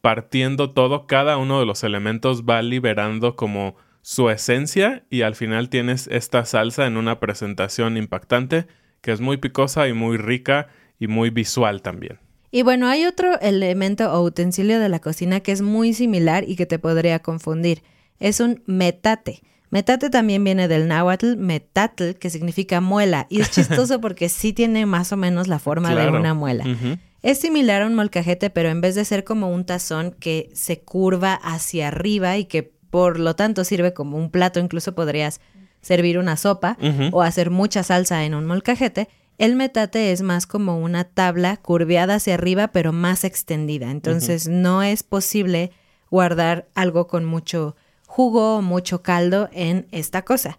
partiendo 0.01 0.73
todo, 0.73 1.07
cada 1.07 1.39
uno 1.39 1.61
de 1.61 1.67
los 1.67 1.83
elementos 1.85 2.45
va 2.45 2.61
liberando 2.63 3.37
como 3.37 3.77
su 4.03 4.29
esencia 4.29 5.07
y 5.09 5.23
al 5.23 5.35
final 5.35 5.71
tienes 5.71 6.09
esta 6.09 6.45
salsa 6.45 6.87
en 6.87 6.99
una 6.99 7.21
presentación 7.21 7.97
impactante 7.97 8.67
que 9.01 9.13
es 9.13 9.21
muy 9.21 9.39
picosa 9.39 9.89
y 9.89 9.95
muy 9.95 10.19
rica 10.19 10.69
y 10.99 11.07
muy 11.07 11.31
visual 11.31 11.81
también. 11.81 12.19
Y 12.51 12.63
bueno, 12.63 12.87
hay 12.87 13.05
otro 13.05 13.41
elemento 13.41 14.13
o 14.13 14.23
utensilio 14.23 14.79
de 14.79 14.89
la 14.89 15.01
cocina 15.01 15.41
que 15.41 15.53
es 15.53 15.61
muy 15.61 15.93
similar 15.93 16.45
y 16.47 16.57
que 16.57 16.67
te 16.67 16.79
podría 16.79 17.19
confundir. 17.19 17.83
Es 18.21 18.41
un 18.41 18.63
metate. 18.67 19.43
Metate 19.75 20.09
también 20.09 20.43
viene 20.45 20.69
del 20.69 20.88
náhuatl, 20.88 21.37
metatl, 21.37 22.12
que 22.12 22.31
significa 22.31 22.81
muela. 22.81 23.26
Y 23.28 23.40
es 23.40 23.50
chistoso 23.52 24.00
porque 24.00 24.28
sí 24.28 24.52
tiene 24.52 24.87
más 24.87 25.12
o 25.12 25.16
menos 25.16 25.49
la 25.49 25.59
forma 25.59 25.95
de 25.95 26.09
una 26.09 26.33
muela. 26.33 26.64
Es 27.23 27.40
similar 27.40 27.83
a 27.83 27.87
un 27.87 27.95
molcajete, 27.95 28.49
pero 28.50 28.69
en 28.69 28.81
vez 28.81 28.95
de 28.95 29.04
ser 29.04 29.25
como 29.25 29.50
un 29.50 29.66
tazón 29.66 30.12
que 30.12 30.49
se 30.54 30.81
curva 30.81 31.35
hacia 31.35 31.88
arriba 31.88 32.38
y 32.38 32.45
que 32.45 32.62
por 32.62 33.19
lo 33.19 33.35
tanto 33.35 33.64
sirve 33.64 33.93
como 33.93 34.16
un 34.16 34.31
plato, 34.31 34.61
incluso 34.61 34.95
podrías 34.95 35.40
servir 35.83 36.19
una 36.19 36.37
sopa 36.37 36.78
o 37.12 37.23
hacer 37.23 37.50
mucha 37.50 37.83
salsa 37.83 38.25
en 38.25 38.35
un 38.35 38.47
molcajete 38.47 39.09
el 39.38 39.57
metate 39.57 40.12
es 40.12 40.23
más 40.23 40.47
como 40.47 40.78
una 40.78 41.04
tabla 41.04 41.57
curveada 41.57 42.16
hacia 42.16 42.35
arriba, 42.35 42.69
pero 42.69 42.93
más 42.93 43.25
extendida. 43.25 43.90
Entonces 43.90 44.47
no 44.47 44.83
es 44.83 45.02
posible 45.02 45.73
guardar 46.11 46.69
algo 46.75 47.09
con 47.09 47.25
mucho 47.25 47.75
jugo 48.14 48.62
mucho 48.62 49.02
caldo 49.02 49.49
en 49.50 49.88
esta 49.90 50.23
cosa. 50.23 50.56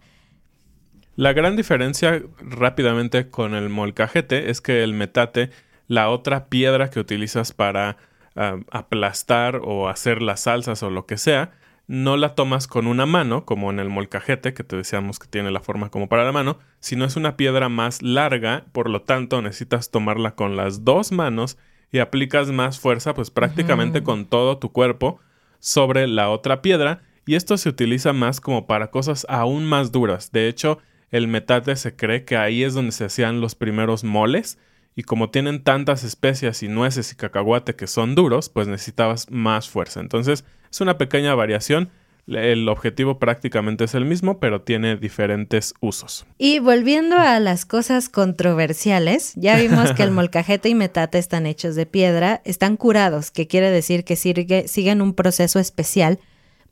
La 1.14 1.32
gran 1.32 1.56
diferencia 1.56 2.22
rápidamente 2.38 3.30
con 3.30 3.54
el 3.54 3.70
molcajete 3.70 4.50
es 4.50 4.60
que 4.60 4.84
el 4.84 4.92
metate, 4.92 5.48
la 5.88 6.10
otra 6.10 6.50
piedra 6.50 6.90
que 6.90 7.00
utilizas 7.00 7.52
para 7.52 7.96
ah, 8.34 8.58
aplastar 8.70 9.62
o 9.64 9.88
hacer 9.88 10.20
las 10.20 10.40
salsas 10.40 10.82
o 10.82 10.90
lo 10.90 11.06
que 11.06 11.16
sea, 11.16 11.52
no 11.86 12.18
la 12.18 12.34
tomas 12.34 12.66
con 12.66 12.86
una 12.86 13.06
mano, 13.06 13.46
como 13.46 13.70
en 13.70 13.78
el 13.78 13.88
molcajete, 13.88 14.52
que 14.52 14.62
te 14.62 14.76
decíamos 14.76 15.18
que 15.18 15.26
tiene 15.26 15.50
la 15.50 15.60
forma 15.60 15.88
como 15.88 16.10
para 16.10 16.24
la 16.24 16.32
mano, 16.32 16.58
sino 16.80 17.06
es 17.06 17.16
una 17.16 17.38
piedra 17.38 17.70
más 17.70 18.02
larga, 18.02 18.66
por 18.72 18.90
lo 18.90 19.00
tanto 19.00 19.40
necesitas 19.40 19.90
tomarla 19.90 20.34
con 20.34 20.56
las 20.56 20.84
dos 20.84 21.10
manos 21.10 21.56
y 21.90 22.00
aplicas 22.00 22.50
más 22.50 22.78
fuerza, 22.78 23.14
pues 23.14 23.30
prácticamente 23.30 24.02
con 24.02 24.26
todo 24.26 24.58
tu 24.58 24.72
cuerpo 24.72 25.20
sobre 25.58 26.06
la 26.06 26.28
otra 26.28 26.60
piedra, 26.60 27.00
y 27.26 27.34
esto 27.34 27.58
se 27.58 27.68
utiliza 27.68 28.12
más 28.12 28.40
como 28.40 28.66
para 28.66 28.90
cosas 28.90 29.26
aún 29.28 29.64
más 29.64 29.92
duras. 29.92 30.30
De 30.32 30.48
hecho, 30.48 30.78
el 31.10 31.28
metate 31.28 31.76
se 31.76 31.94
cree 31.96 32.24
que 32.24 32.36
ahí 32.36 32.62
es 32.62 32.74
donde 32.74 32.92
se 32.92 33.04
hacían 33.04 33.40
los 33.40 33.54
primeros 33.54 34.04
moles, 34.04 34.58
y 34.98 35.02
como 35.02 35.28
tienen 35.28 35.62
tantas 35.62 36.04
especias 36.04 36.62
y 36.62 36.68
nueces 36.68 37.12
y 37.12 37.16
cacahuate 37.16 37.76
que 37.76 37.86
son 37.86 38.14
duros, 38.14 38.48
pues 38.48 38.66
necesitabas 38.66 39.30
más 39.30 39.68
fuerza. 39.68 40.00
Entonces, 40.00 40.44
es 40.70 40.80
una 40.80 40.96
pequeña 40.96 41.34
variación. 41.34 41.90
El 42.26 42.66
objetivo 42.68 43.18
prácticamente 43.18 43.84
es 43.84 43.94
el 43.94 44.06
mismo, 44.06 44.40
pero 44.40 44.62
tiene 44.62 44.96
diferentes 44.96 45.74
usos. 45.80 46.26
Y 46.38 46.60
volviendo 46.60 47.18
a 47.18 47.38
las 47.40 47.66
cosas 47.66 48.08
controversiales, 48.08 49.34
ya 49.36 49.56
vimos 49.58 49.92
que 49.92 50.02
el 50.02 50.10
molcajete 50.12 50.70
y 50.70 50.74
metate 50.74 51.18
están 51.18 51.44
hechos 51.44 51.74
de 51.74 51.84
piedra, 51.84 52.40
están 52.44 52.78
curados, 52.78 53.30
que 53.30 53.46
quiere 53.46 53.70
decir 53.70 54.02
que 54.02 54.16
siguen 54.16 55.02
un 55.02 55.12
proceso 55.12 55.58
especial 55.58 56.18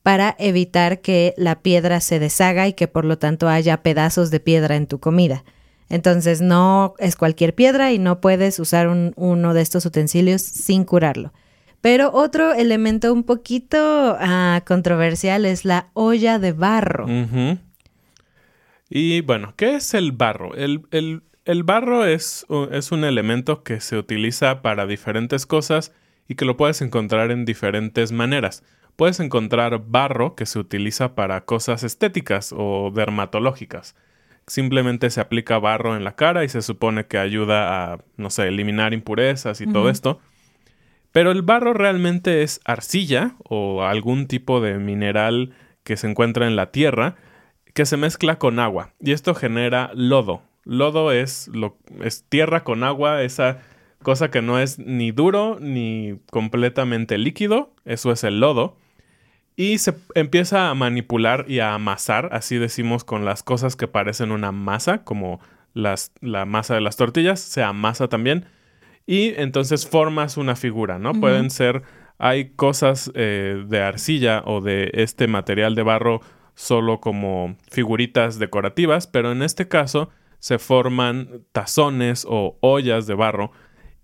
para 0.04 0.36
evitar 0.38 1.00
que 1.00 1.32
la 1.38 1.62
piedra 1.62 1.98
se 2.02 2.18
deshaga 2.18 2.68
y 2.68 2.74
que 2.74 2.88
por 2.88 3.06
lo 3.06 3.16
tanto 3.16 3.48
haya 3.48 3.82
pedazos 3.82 4.30
de 4.30 4.38
piedra 4.38 4.76
en 4.76 4.86
tu 4.86 5.00
comida. 5.00 5.44
Entonces 5.88 6.42
no 6.42 6.94
es 6.98 7.16
cualquier 7.16 7.54
piedra 7.54 7.90
y 7.90 7.98
no 7.98 8.20
puedes 8.20 8.58
usar 8.58 8.86
uno 8.86 9.54
de 9.54 9.62
estos 9.62 9.86
utensilios 9.86 10.42
sin 10.42 10.84
curarlo. 10.84 11.32
Pero 11.80 12.12
otro 12.12 12.52
elemento 12.52 13.14
un 13.14 13.22
poquito 13.24 13.78
ah, 14.20 14.62
controversial 14.66 15.46
es 15.46 15.64
la 15.64 15.88
olla 15.94 16.38
de 16.38 16.52
barro. 16.52 17.06
Y 18.90 19.22
bueno, 19.22 19.54
¿qué 19.56 19.76
es 19.76 19.94
el 19.94 20.12
barro? 20.12 20.54
El, 20.54 21.22
barro 21.64 22.04
es, 22.04 22.44
es, 22.72 22.92
un 22.92 23.04
elemento 23.04 23.62
que 23.62 23.80
se 23.80 23.96
utiliza 23.96 24.60
para 24.60 24.84
diferentes 24.86 25.46
cosas 25.46 25.92
y 26.28 26.34
que 26.34 26.44
lo 26.44 26.58
puedes 26.58 26.82
encontrar 26.82 27.30
en 27.30 27.46
diferentes 27.46 28.12
maneras. 28.12 28.62
Puedes 28.96 29.20
encontrar 29.20 29.84
barro 29.86 30.34
que 30.34 30.46
se 30.46 30.58
utiliza 30.58 31.14
para 31.14 31.44
cosas 31.44 31.82
estéticas 31.82 32.54
o 32.56 32.92
dermatológicas. 32.94 33.96
Simplemente 34.46 35.10
se 35.10 35.20
aplica 35.20 35.58
barro 35.58 35.96
en 35.96 36.04
la 36.04 36.16
cara 36.16 36.44
y 36.44 36.48
se 36.48 36.62
supone 36.62 37.06
que 37.06 37.18
ayuda 37.18 37.94
a, 37.94 37.98
no 38.16 38.30
sé, 38.30 38.48
eliminar 38.48 38.92
impurezas 38.92 39.60
y 39.60 39.66
todo 39.66 39.88
esto. 39.88 40.20
Pero 41.12 41.30
el 41.30 41.42
barro 41.42 41.72
realmente 41.72 42.42
es 42.42 42.60
arcilla 42.64 43.36
o 43.48 43.84
algún 43.84 44.26
tipo 44.26 44.60
de 44.60 44.78
mineral 44.78 45.54
que 45.82 45.96
se 45.96 46.08
encuentra 46.08 46.46
en 46.46 46.56
la 46.56 46.70
tierra 46.72 47.16
que 47.74 47.86
se 47.86 47.96
mezcla 47.96 48.38
con 48.38 48.58
agua 48.58 48.94
y 49.00 49.12
esto 49.12 49.34
genera 49.34 49.90
lodo. 49.94 50.42
Lodo 50.64 51.12
es, 51.12 51.48
lo, 51.48 51.76
es 52.02 52.24
tierra 52.28 52.64
con 52.64 52.84
agua, 52.84 53.22
esa 53.22 53.60
cosa 54.02 54.30
que 54.30 54.40
no 54.40 54.58
es 54.58 54.78
ni 54.78 55.10
duro 55.10 55.58
ni 55.60 56.18
completamente 56.30 57.18
líquido, 57.18 57.74
eso 57.84 58.12
es 58.12 58.24
el 58.24 58.40
lodo. 58.40 58.76
Y 59.56 59.78
se 59.78 59.94
empieza 60.14 60.68
a 60.68 60.74
manipular 60.74 61.44
y 61.48 61.60
a 61.60 61.74
amasar, 61.74 62.30
así 62.32 62.58
decimos 62.58 63.04
con 63.04 63.24
las 63.24 63.42
cosas 63.42 63.76
que 63.76 63.86
parecen 63.86 64.32
una 64.32 64.50
masa, 64.50 65.04
como 65.04 65.40
las, 65.74 66.12
la 66.20 66.44
masa 66.44 66.74
de 66.74 66.80
las 66.80 66.96
tortillas, 66.96 67.40
se 67.40 67.62
amasa 67.62 68.08
también 68.08 68.46
y 69.06 69.34
entonces 69.36 69.86
formas 69.86 70.36
una 70.36 70.56
figura, 70.56 70.98
¿no? 70.98 71.12
Pueden 71.12 71.50
ser, 71.50 71.82
hay 72.18 72.50
cosas 72.50 73.10
eh, 73.14 73.62
de 73.66 73.82
arcilla 73.82 74.42
o 74.46 74.60
de 74.60 74.90
este 74.94 75.26
material 75.26 75.74
de 75.74 75.82
barro 75.82 76.20
solo 76.54 77.00
como 77.00 77.56
figuritas 77.70 78.38
decorativas, 78.38 79.06
pero 79.06 79.32
en 79.32 79.42
este 79.42 79.68
caso 79.68 80.10
se 80.38 80.58
forman 80.58 81.42
tazones 81.52 82.26
o 82.28 82.56
ollas 82.60 83.06
de 83.06 83.14
barro 83.14 83.50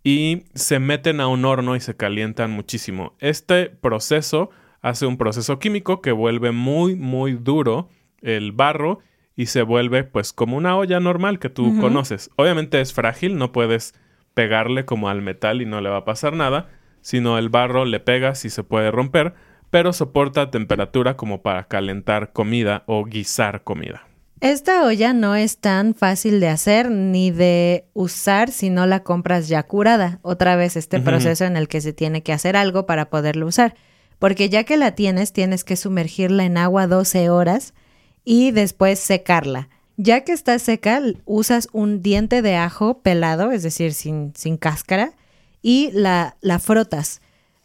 y 0.02 0.44
se 0.54 0.80
meten 0.80 1.20
a 1.20 1.28
un 1.28 1.44
horno 1.44 1.76
y 1.76 1.80
se 1.80 1.96
calientan 1.96 2.50
muchísimo. 2.50 3.14
Este 3.20 3.66
proceso 3.66 4.50
hace 4.82 5.06
un 5.06 5.16
proceso 5.16 5.58
químico 5.58 6.00
que 6.00 6.12
vuelve 6.12 6.52
muy, 6.52 6.96
muy 6.96 7.32
duro 7.32 7.88
el 8.22 8.52
barro 8.52 9.00
y 9.36 9.46
se 9.46 9.62
vuelve 9.62 10.04
pues 10.04 10.32
como 10.32 10.56
una 10.56 10.76
olla 10.76 11.00
normal 11.00 11.38
que 11.38 11.48
tú 11.48 11.80
conoces. 11.80 12.30
Obviamente 12.36 12.80
es 12.80 12.92
frágil, 12.92 13.38
no 13.38 13.52
puedes 13.52 13.94
pegarle 14.34 14.84
como 14.84 15.08
al 15.08 15.22
metal 15.22 15.62
y 15.62 15.66
no 15.66 15.80
le 15.80 15.88
va 15.88 15.98
a 15.98 16.04
pasar 16.04 16.34
nada, 16.34 16.68
sino 17.00 17.38
el 17.38 17.48
barro 17.48 17.84
le 17.84 18.00
pega 18.00 18.34
si 18.34 18.50
se 18.50 18.64
puede 18.64 18.90
romper, 18.90 19.34
pero 19.70 19.92
soporta 19.92 20.50
temperatura 20.50 21.16
como 21.16 21.42
para 21.42 21.68
calentar 21.68 22.32
comida 22.32 22.82
o 22.86 23.04
guisar 23.04 23.62
comida. 23.64 24.06
Esta 24.40 24.86
olla 24.86 25.12
no 25.12 25.36
es 25.36 25.58
tan 25.58 25.94
fácil 25.94 26.40
de 26.40 26.48
hacer 26.48 26.90
ni 26.90 27.30
de 27.30 27.84
usar 27.92 28.50
si 28.50 28.70
no 28.70 28.86
la 28.86 29.02
compras 29.02 29.48
ya 29.48 29.62
curada. 29.64 30.18
Otra 30.22 30.56
vez 30.56 30.76
este 30.76 30.98
proceso 30.98 31.44
en 31.44 31.58
el 31.58 31.68
que 31.68 31.82
se 31.82 31.92
tiene 31.92 32.22
que 32.22 32.32
hacer 32.32 32.56
algo 32.56 32.86
para 32.86 33.10
poderlo 33.10 33.46
usar. 33.46 33.74
Porque 34.20 34.50
ya 34.50 34.62
que 34.64 34.76
la 34.76 34.94
tienes, 34.94 35.32
tienes 35.32 35.64
que 35.64 35.76
sumergirla 35.76 36.44
en 36.44 36.58
agua 36.58 36.86
12 36.86 37.30
horas 37.30 37.74
y 38.22 38.52
después 38.52 39.00
secarla. 39.00 39.70
Ya 39.96 40.24
que 40.24 40.32
está 40.32 40.58
seca, 40.58 41.00
usas 41.24 41.68
un 41.72 42.02
diente 42.02 42.42
de 42.42 42.54
ajo 42.54 43.00
pelado, 43.00 43.50
es 43.50 43.62
decir, 43.62 43.94
sin, 43.94 44.32
sin 44.36 44.58
cáscara, 44.58 45.14
y 45.62 45.90
la, 45.92 46.36
la 46.42 46.58
frotas. 46.58 47.22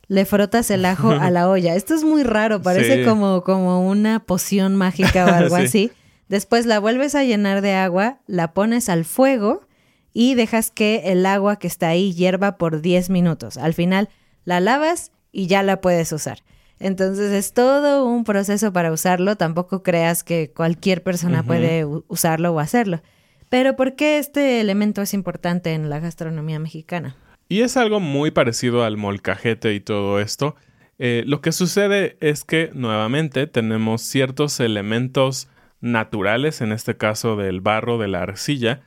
Le 0.07 0.23
frotas 0.25 0.71
el 0.71 0.85
ajo 0.85 1.11
a 1.11 1.29
la 1.29 1.49
olla. 1.49 1.75
Esto 1.75 1.93
es 1.93 2.05
muy 2.05 2.23
raro, 2.23 2.61
parece 2.61 3.03
como, 3.03 3.43
como 3.43 3.85
una 3.87 4.21
poción 4.21 4.77
mágica 4.77 5.25
o 5.25 5.29
algo 5.33 5.57
así. 5.57 5.91
Después 6.29 6.65
la 6.65 6.79
vuelves 6.79 7.15
a 7.15 7.23
llenar 7.25 7.61
de 7.61 7.73
agua, 7.73 8.19
la 8.27 8.53
pones 8.53 8.87
al 8.87 9.03
fuego 9.03 9.67
y 10.13 10.35
dejas 10.35 10.71
que 10.71 11.11
el 11.11 11.25
agua 11.25 11.57
que 11.57 11.67
está 11.67 11.89
ahí 11.89 12.13
hierva 12.13 12.57
por 12.57 12.81
10 12.81 13.09
minutos. 13.09 13.57
Al 13.57 13.73
final 13.73 14.07
la 14.45 14.61
lavas 14.61 15.11
y 15.35 15.47
ya 15.47 15.61
la 15.63 15.81
puedes 15.81 16.11
usar. 16.13 16.39
Entonces 16.79 17.31
es 17.33 17.53
todo 17.53 18.05
un 18.05 18.23
proceso 18.23 18.71
para 18.71 18.91
usarlo. 18.91 19.35
Tampoco 19.35 19.83
creas 19.83 20.23
que 20.23 20.51
cualquier 20.51 21.03
persona 21.03 21.43
puede 21.43 21.85
usarlo 21.85 22.53
o 22.53 22.59
hacerlo. 22.59 23.01
Pero 23.49 23.75
¿por 23.75 23.95
qué 23.95 24.17
este 24.17 24.61
elemento 24.61 25.01
es 25.01 25.13
importante 25.13 25.73
en 25.73 25.89
la 25.89 25.99
gastronomía 25.99 26.57
mexicana? 26.59 27.17
Y 27.49 27.61
es 27.61 27.77
algo 27.77 27.99
muy 27.99 28.31
parecido 28.31 28.83
al 28.83 28.97
molcajete 28.97 29.73
y 29.73 29.81
todo 29.81 30.19
esto. 30.19 30.55
Eh, 30.97 31.23
lo 31.25 31.41
que 31.41 31.51
sucede 31.51 32.17
es 32.21 32.45
que 32.45 32.71
nuevamente 32.73 33.45
tenemos 33.45 34.01
ciertos 34.01 34.59
elementos 34.61 35.49
naturales, 35.81 36.61
en 36.61 36.71
este 36.71 36.95
caso 36.95 37.35
del 37.35 37.59
barro, 37.59 37.97
de 37.97 38.07
la 38.07 38.21
arcilla, 38.21 38.81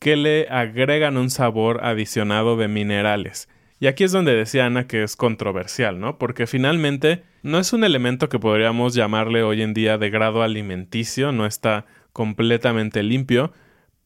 que 0.00 0.16
le 0.16 0.48
agregan 0.48 1.16
un 1.16 1.30
sabor 1.30 1.84
adicionado 1.84 2.56
de 2.56 2.66
minerales. 2.66 3.48
Y 3.82 3.88
aquí 3.88 4.04
es 4.04 4.12
donde 4.12 4.36
decía 4.36 4.66
Ana 4.66 4.86
que 4.86 5.02
es 5.02 5.16
controversial, 5.16 5.98
¿no? 5.98 6.16
Porque 6.16 6.46
finalmente 6.46 7.24
no 7.42 7.58
es 7.58 7.72
un 7.72 7.82
elemento 7.82 8.28
que 8.28 8.38
podríamos 8.38 8.94
llamarle 8.94 9.42
hoy 9.42 9.60
en 9.60 9.74
día 9.74 9.98
de 9.98 10.08
grado 10.08 10.44
alimenticio, 10.44 11.32
no 11.32 11.46
está 11.46 11.84
completamente 12.12 13.02
limpio, 13.02 13.52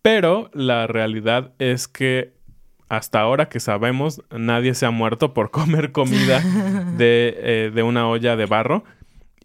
pero 0.00 0.50
la 0.54 0.87
realidad 0.87 1.52
es 1.59 1.88
que 1.88 2.33
hasta 2.88 3.21
ahora 3.21 3.50
que 3.50 3.61
sabemos 3.61 4.23
nadie 4.30 4.73
se 4.73 4.87
ha 4.87 4.90
muerto 4.90 5.35
por 5.35 5.50
comer 5.50 5.92
comida 5.92 6.40
de, 6.97 7.37
eh, 7.37 7.71
de 7.75 7.83
una 7.83 8.09
olla 8.09 8.35
de 8.35 8.47
barro. 8.47 8.83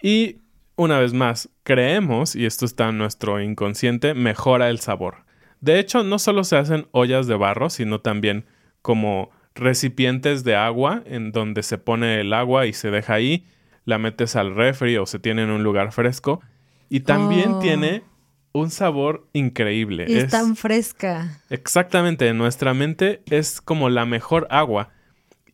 Y 0.02 0.38
una 0.78 0.98
vez 0.98 1.12
más, 1.12 1.50
creemos, 1.64 2.38
y 2.38 2.46
esto 2.46 2.64
está 2.64 2.88
en 2.88 2.98
nuestro 2.98 3.42
inconsciente, 3.42 4.14
mejora 4.14 4.70
el 4.70 4.80
sabor. 4.80 5.26
De 5.60 5.78
hecho, 5.78 6.06
no 6.06 6.20
solo 6.20 6.46
se 6.46 6.56
hacen 6.56 6.88
ollas 6.92 7.28
de 7.28 7.36
barro, 7.36 7.70
sino 7.70 8.00
también 8.00 8.46
como 8.82 9.30
recipientes 9.56 10.44
de 10.44 10.56
agua 10.56 11.04
en 11.06 11.32
donde 11.32 11.64
se 11.64 11.78
pone 11.78 12.20
el 12.22 12.34
agua 12.34 12.66
y 12.66 12.74
se 12.74 12.92
deja 12.92 13.16
ahí, 13.16 13.46
la 13.86 13.98
metes 13.98 14.36
al 14.36 14.56
refri 14.56 14.98
o 14.98 15.06
se 15.06 15.20
tiene 15.20 15.44
en 15.44 15.50
un 15.50 15.64
lugar 15.64 15.92
fresco 15.92 16.42
y 16.90 17.02
también 17.02 17.54
Oh. 17.54 17.60
tiene 17.60 18.04
un 18.54 18.70
sabor 18.70 19.28
increíble. 19.34 20.06
Y 20.08 20.18
es 20.18 20.30
tan 20.30 20.56
fresca. 20.56 21.40
Exactamente, 21.50 22.28
en 22.28 22.38
nuestra 22.38 22.74
mente 22.74 23.22
es 23.28 23.62
como 23.62 23.90
la 23.90 24.06
mejor 24.06 24.46
agua. 24.50 24.90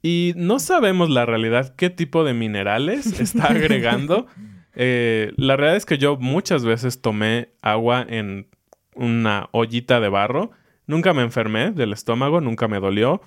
Y 0.01 0.34
no 0.36 0.60
sabemos 0.60 1.10
la 1.10 1.25
realidad 1.25 1.75
qué 1.75 1.89
tipo 1.89 2.24
de 2.24 2.34
minerales 2.34 3.06
está 3.20 3.48
agregando. 3.48 4.27
Eh, 4.75 5.32
la 5.38 5.56
realidad 5.58 5.77
es 5.77 5.86
que 5.86 5.98
yo 5.98 6.18
muchas 6.18 6.63
veces 6.66 7.01
tomé 7.01 7.50
agua 7.62 8.06
en 8.08 8.48
una 8.96 9.50
ollita 9.51 10.00
de 10.00 10.10
barro. 10.10 10.51
Nunca 10.88 11.13
me 11.13 11.22
enfermé 11.22 11.72
del 11.72 11.94
estómago, 11.94 12.42
nunca 12.42 12.68
me 12.68 12.80
dolió. 12.80 13.22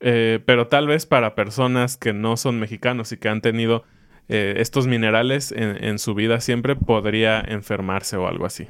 Eh, 0.00 0.40
pero 0.44 0.68
tal 0.68 0.86
vez 0.86 1.06
para 1.06 1.34
personas 1.34 1.96
que 1.96 2.12
no 2.12 2.36
son 2.36 2.58
mexicanos 2.58 3.12
y 3.12 3.16
que 3.16 3.28
han 3.28 3.40
tenido 3.40 3.84
eh, 4.28 4.54
estos 4.58 4.86
minerales 4.86 5.52
en, 5.52 5.82
en 5.82 5.98
su 5.98 6.14
vida 6.14 6.40
siempre 6.40 6.76
podría 6.76 7.40
enfermarse 7.40 8.16
o 8.16 8.26
algo 8.26 8.46
así. 8.46 8.66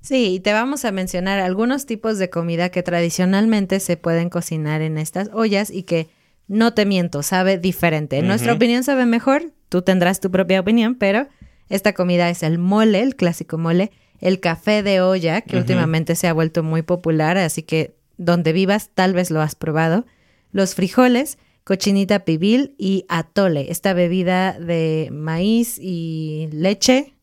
Sí, 0.00 0.34
y 0.34 0.40
te 0.40 0.52
vamos 0.52 0.84
a 0.84 0.92
mencionar 0.92 1.40
algunos 1.40 1.84
tipos 1.84 2.18
de 2.18 2.30
comida 2.30 2.70
que 2.70 2.82
tradicionalmente 2.82 3.80
se 3.80 3.96
pueden 3.96 4.30
cocinar 4.30 4.80
en 4.80 4.96
estas 4.96 5.28
ollas 5.32 5.70
y 5.70 5.82
que, 5.82 6.08
no 6.50 6.74
te 6.74 6.84
miento, 6.84 7.22
sabe 7.22 7.58
diferente. 7.58 8.18
En 8.18 8.26
nuestra 8.26 8.54
opinión 8.54 8.82
sabe 8.82 9.06
mejor, 9.06 9.52
tú 9.68 9.82
tendrás 9.82 10.18
tu 10.18 10.32
propia 10.32 10.58
opinión, 10.58 10.96
pero 10.96 11.28
esta 11.68 11.92
comida 11.92 12.28
es 12.28 12.42
el 12.42 12.58
mole, 12.58 13.02
el 13.02 13.14
clásico 13.14 13.56
mole, 13.56 13.92
el 14.20 14.40
café 14.40 14.82
de 14.82 15.00
olla, 15.00 15.42
que 15.42 15.56
últimamente 15.56 16.16
se 16.16 16.26
ha 16.26 16.32
vuelto 16.32 16.64
muy 16.64 16.82
popular, 16.82 17.38
así 17.38 17.62
que 17.62 17.94
donde 18.16 18.52
vivas 18.52 18.90
tal 18.92 19.14
vez 19.14 19.30
lo 19.30 19.40
has 19.40 19.54
probado, 19.54 20.06
los 20.52 20.74
frijoles, 20.74 21.38
cochinita 21.64 22.24
pibil 22.24 22.74
y 22.78 23.04
atole, 23.08 23.70
esta 23.70 23.92
bebida 23.92 24.58
de 24.58 25.08
maíz 25.12 25.78
y 25.80 26.48
leche 26.52 27.14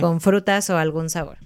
con 0.00 0.20
frutas 0.20 0.70
o 0.70 0.78
algún 0.78 1.10
sabor. 1.10 1.36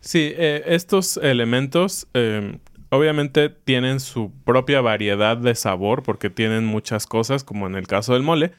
Sí, 0.00 0.32
eh, 0.36 0.62
estos 0.66 1.16
elementos 1.16 2.06
eh, 2.12 2.58
obviamente 2.90 3.48
tienen 3.48 4.00
su 4.00 4.30
propia 4.44 4.80
variedad 4.80 5.36
de 5.36 5.54
sabor 5.54 6.02
porque 6.02 6.30
tienen 6.30 6.66
muchas 6.66 7.06
cosas, 7.06 7.44
como 7.44 7.66
en 7.66 7.74
el 7.74 7.86
caso 7.86 8.12
del 8.12 8.22
mole, 8.22 8.52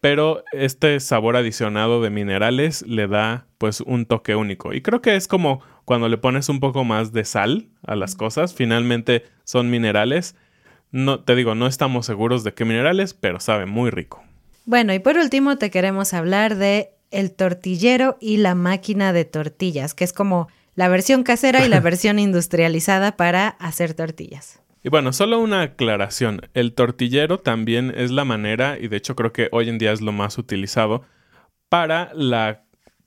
pero 0.00 0.44
este 0.52 1.00
sabor 1.00 1.36
adicionado 1.36 2.02
de 2.02 2.10
minerales 2.10 2.82
le 2.86 3.08
da 3.08 3.46
pues 3.58 3.80
un 3.80 4.06
toque 4.06 4.36
único. 4.36 4.72
Y 4.72 4.82
creo 4.82 5.00
que 5.00 5.16
es 5.16 5.26
como 5.26 5.60
cuando 5.84 6.08
le 6.08 6.18
pones 6.18 6.48
un 6.48 6.60
poco 6.60 6.84
más 6.84 7.12
de 7.12 7.24
sal 7.24 7.68
a 7.82 7.96
las 7.96 8.14
cosas, 8.14 8.54
finalmente 8.54 9.24
son 9.44 9.70
minerales. 9.70 10.36
No, 10.96 11.20
te 11.20 11.34
digo, 11.34 11.54
no 11.54 11.66
estamos 11.66 12.06
seguros 12.06 12.42
de 12.42 12.54
qué 12.54 12.64
minerales, 12.64 13.12
pero 13.12 13.38
sabe 13.38 13.66
muy 13.66 13.90
rico. 13.90 14.24
Bueno, 14.64 14.94
y 14.94 14.98
por 14.98 15.18
último 15.18 15.58
te 15.58 15.70
queremos 15.70 16.14
hablar 16.14 16.56
de 16.56 16.88
el 17.10 17.32
tortillero 17.32 18.16
y 18.18 18.38
la 18.38 18.54
máquina 18.54 19.12
de 19.12 19.26
tortillas, 19.26 19.92
que 19.92 20.04
es 20.04 20.14
como 20.14 20.48
la 20.74 20.88
versión 20.88 21.22
casera 21.22 21.66
y 21.66 21.68
la 21.68 21.80
versión 21.82 22.18
industrializada 22.18 23.18
para 23.18 23.48
hacer 23.48 23.92
tortillas. 23.92 24.62
Y 24.82 24.88
bueno, 24.88 25.12
solo 25.12 25.38
una 25.38 25.60
aclaración. 25.60 26.40
El 26.54 26.72
tortillero 26.72 27.40
también 27.40 27.92
es 27.94 28.10
la 28.10 28.24
manera, 28.24 28.78
y 28.80 28.88
de 28.88 28.96
hecho 28.96 29.14
creo 29.16 29.34
que 29.34 29.50
hoy 29.52 29.68
en 29.68 29.76
día 29.76 29.92
es 29.92 30.00
lo 30.00 30.12
más 30.12 30.38
utilizado, 30.38 31.04
para 31.68 32.10
la 32.14 32.64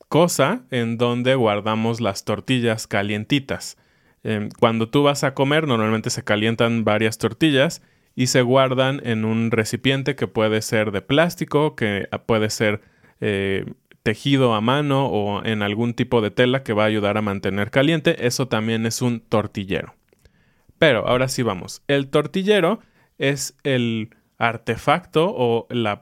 cosa 0.09 0.61
en 0.69 0.99
donde 0.99 1.33
guardamos 1.33 2.01
las 2.01 2.23
tortillas 2.23 2.85
calientitas. 2.85 3.77
Eh, 4.23 4.49
cuando 4.59 4.89
tú 4.89 5.03
vas 5.03 5.23
a 5.23 5.33
comer, 5.33 5.67
normalmente 5.67 6.09
se 6.09 6.23
calientan 6.23 6.83
varias 6.83 7.17
tortillas 7.17 7.81
y 8.15 8.27
se 8.27 8.41
guardan 8.41 9.01
en 9.05 9.25
un 9.25 9.51
recipiente 9.51 10.15
que 10.15 10.27
puede 10.27 10.61
ser 10.61 10.91
de 10.91 11.01
plástico, 11.01 11.75
que 11.75 12.07
puede 12.25 12.49
ser 12.49 12.81
eh, 13.21 13.65
tejido 14.03 14.53
a 14.53 14.61
mano 14.61 15.07
o 15.07 15.43
en 15.45 15.61
algún 15.61 15.93
tipo 15.93 16.21
de 16.21 16.31
tela 16.31 16.63
que 16.63 16.73
va 16.73 16.83
a 16.83 16.87
ayudar 16.87 17.17
a 17.17 17.21
mantener 17.21 17.71
caliente. 17.71 18.25
Eso 18.27 18.47
también 18.47 18.85
es 18.85 19.01
un 19.01 19.19
tortillero. 19.19 19.95
Pero 20.77 21.07
ahora 21.07 21.27
sí 21.27 21.43
vamos. 21.43 21.83
El 21.87 22.09
tortillero 22.09 22.79
es 23.17 23.57
el 23.63 24.09
artefacto 24.37 25.33
o 25.35 25.67
la 25.69 26.01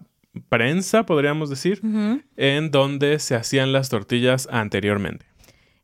prensa, 0.49 1.05
podríamos 1.05 1.49
decir, 1.49 1.81
en 2.37 2.71
donde 2.71 3.19
se 3.19 3.35
hacían 3.35 3.73
las 3.73 3.89
tortillas 3.89 4.47
anteriormente. 4.51 5.25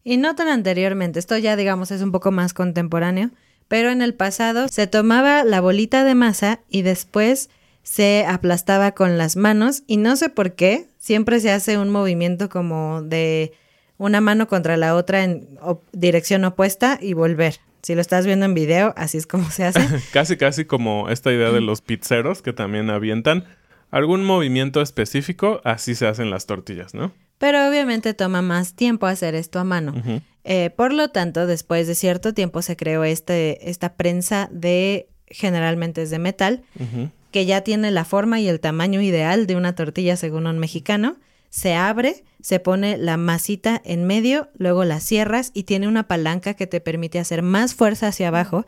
Y 0.03 0.17
no 0.17 0.35
tan 0.35 0.47
anteriormente, 0.47 1.19
esto 1.19 1.37
ya 1.37 1.55
digamos 1.55 1.91
es 1.91 2.01
un 2.01 2.11
poco 2.11 2.31
más 2.31 2.53
contemporáneo, 2.53 3.31
pero 3.67 3.89
en 3.89 4.01
el 4.01 4.13
pasado 4.13 4.67
se 4.67 4.87
tomaba 4.87 5.43
la 5.43 5.61
bolita 5.61 6.03
de 6.03 6.15
masa 6.15 6.59
y 6.69 6.81
después 6.81 7.49
se 7.83 8.25
aplastaba 8.27 8.93
con 8.93 9.17
las 9.17 9.35
manos 9.35 9.83
y 9.87 9.97
no 9.97 10.15
sé 10.15 10.29
por 10.29 10.53
qué, 10.53 10.87
siempre 10.97 11.39
se 11.39 11.51
hace 11.51 11.77
un 11.77 11.89
movimiento 11.89 12.49
como 12.49 13.01
de 13.01 13.53
una 13.97 14.21
mano 14.21 14.47
contra 14.47 14.77
la 14.77 14.95
otra 14.95 15.23
en 15.23 15.47
dirección 15.91 16.43
opuesta 16.45 16.97
y 17.01 17.13
volver. 17.13 17.59
Si 17.81 17.95
lo 17.95 18.01
estás 18.01 18.25
viendo 18.25 18.45
en 18.45 18.53
video, 18.53 18.93
así 18.95 19.17
es 19.17 19.27
como 19.27 19.49
se 19.51 19.65
hace. 19.65 19.81
Casi, 20.13 20.37
casi 20.37 20.63
como 20.63 21.09
esta 21.09 21.33
idea 21.33 21.51
de 21.51 21.59
los 21.59 21.81
pizzeros 21.81 22.41
que 22.41 22.53
también 22.53 22.89
avientan 22.89 23.43
algún 23.91 24.23
movimiento 24.23 24.81
específico, 24.81 25.61
así 25.65 25.93
se 25.93 26.07
hacen 26.07 26.29
las 26.29 26.45
tortillas, 26.45 26.93
¿no? 26.93 27.11
Pero 27.43 27.67
obviamente 27.67 28.13
toma 28.13 28.41
más 28.41 28.73
tiempo 28.73 29.05
hacer 29.05 29.35
esto 29.35 29.59
a 29.59 29.65
mano. 29.65 29.93
Eh, 30.45 30.69
por 30.69 30.93
lo 30.93 31.09
tanto, 31.09 31.45
después 31.45 31.87
de 31.87 31.93
cierto 31.93 32.33
tiempo 32.33 32.61
se 32.61 32.77
creó 32.77 33.03
este, 33.03 33.69
esta 33.69 33.95
prensa 33.95 34.47
de, 34.49 35.09
generalmente 35.27 36.03
es 36.03 36.09
de 36.09 36.19
metal, 36.19 36.63
que 37.31 37.45
ya 37.45 37.59
tiene 37.59 37.91
la 37.91 38.05
forma 38.05 38.39
y 38.39 38.47
el 38.47 38.61
tamaño 38.61 39.01
ideal 39.01 39.45
de 39.45 39.57
una 39.57 39.75
tortilla 39.75 40.15
según 40.15 40.47
un 40.47 40.57
mexicano. 40.57 41.17
Se 41.49 41.75
abre, 41.75 42.23
se 42.41 42.61
pone 42.61 42.97
la 42.97 43.17
masita 43.17 43.81
en 43.83 44.05
medio, 44.05 44.47
luego 44.57 44.85
la 44.85 45.01
cierras 45.01 45.51
y 45.53 45.63
tiene 45.63 45.89
una 45.89 46.07
palanca 46.07 46.53
que 46.53 46.65
te 46.65 46.79
permite 46.79 47.19
hacer 47.19 47.41
más 47.41 47.75
fuerza 47.75 48.07
hacia 48.07 48.29
abajo, 48.29 48.65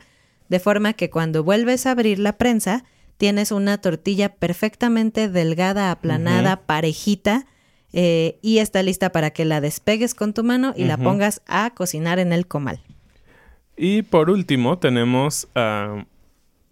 de 0.50 0.60
forma 0.60 0.92
que 0.92 1.08
cuando 1.08 1.42
vuelves 1.42 1.86
a 1.86 1.92
abrir 1.92 2.18
la 2.18 2.34
prensa, 2.34 2.84
tienes 3.16 3.52
una 3.52 3.78
tortilla 3.78 4.34
perfectamente 4.34 5.30
delgada, 5.30 5.90
aplanada, 5.90 6.66
parejita, 6.66 7.46
eh, 7.98 8.38
y 8.42 8.58
está 8.58 8.82
lista 8.82 9.10
para 9.10 9.30
que 9.30 9.46
la 9.46 9.62
despegues 9.62 10.14
con 10.14 10.34
tu 10.34 10.44
mano 10.44 10.74
y 10.76 10.84
la 10.84 10.98
pongas 10.98 11.40
a 11.46 11.70
cocinar 11.70 12.18
en 12.18 12.30
el 12.34 12.46
comal. 12.46 12.82
Y 13.74 14.02
por 14.02 14.28
último 14.28 14.78
tenemos 14.78 15.48
ah, 15.54 16.04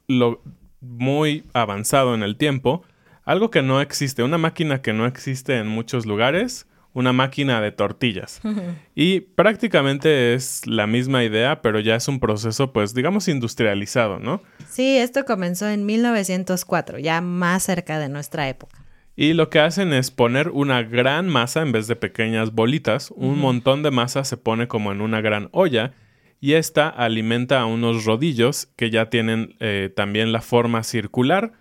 lo 0.06 0.42
muy 0.82 1.44
avanzado 1.54 2.14
en 2.14 2.22
el 2.22 2.36
tiempo, 2.36 2.82
algo 3.24 3.50
que 3.50 3.62
no 3.62 3.80
existe, 3.80 4.22
una 4.22 4.36
máquina 4.36 4.82
que 4.82 4.92
no 4.92 5.06
existe 5.06 5.56
en 5.56 5.66
muchos 5.66 6.04
lugares, 6.04 6.66
una 6.92 7.14
máquina 7.14 7.62
de 7.62 7.72
tortillas. 7.72 8.42
y 8.94 9.20
prácticamente 9.20 10.34
es 10.34 10.66
la 10.66 10.86
misma 10.86 11.24
idea, 11.24 11.62
pero 11.62 11.80
ya 11.80 11.96
es 11.96 12.06
un 12.06 12.20
proceso, 12.20 12.70
pues 12.74 12.92
digamos, 12.92 13.28
industrializado, 13.28 14.18
¿no? 14.18 14.42
Sí, 14.68 14.98
esto 14.98 15.24
comenzó 15.24 15.70
en 15.70 15.86
1904, 15.86 16.98
ya 16.98 17.22
más 17.22 17.62
cerca 17.62 17.98
de 17.98 18.10
nuestra 18.10 18.46
época. 18.46 18.83
Y 19.16 19.34
lo 19.34 19.48
que 19.48 19.60
hacen 19.60 19.92
es 19.92 20.10
poner 20.10 20.48
una 20.50 20.82
gran 20.82 21.28
masa 21.28 21.62
en 21.62 21.72
vez 21.72 21.86
de 21.86 21.96
pequeñas 21.96 22.52
bolitas. 22.52 23.12
Un 23.12 23.38
montón 23.38 23.82
de 23.82 23.92
masa 23.92 24.24
se 24.24 24.36
pone 24.36 24.66
como 24.66 24.90
en 24.90 25.00
una 25.00 25.20
gran 25.20 25.48
olla 25.52 25.92
y 26.40 26.54
esta 26.54 26.88
alimenta 26.88 27.60
a 27.60 27.66
unos 27.66 28.04
rodillos 28.04 28.66
que 28.76 28.90
ya 28.90 29.08
tienen 29.08 29.56
eh, 29.60 29.90
también 29.94 30.32
la 30.32 30.42
forma 30.42 30.82
circular. 30.82 31.52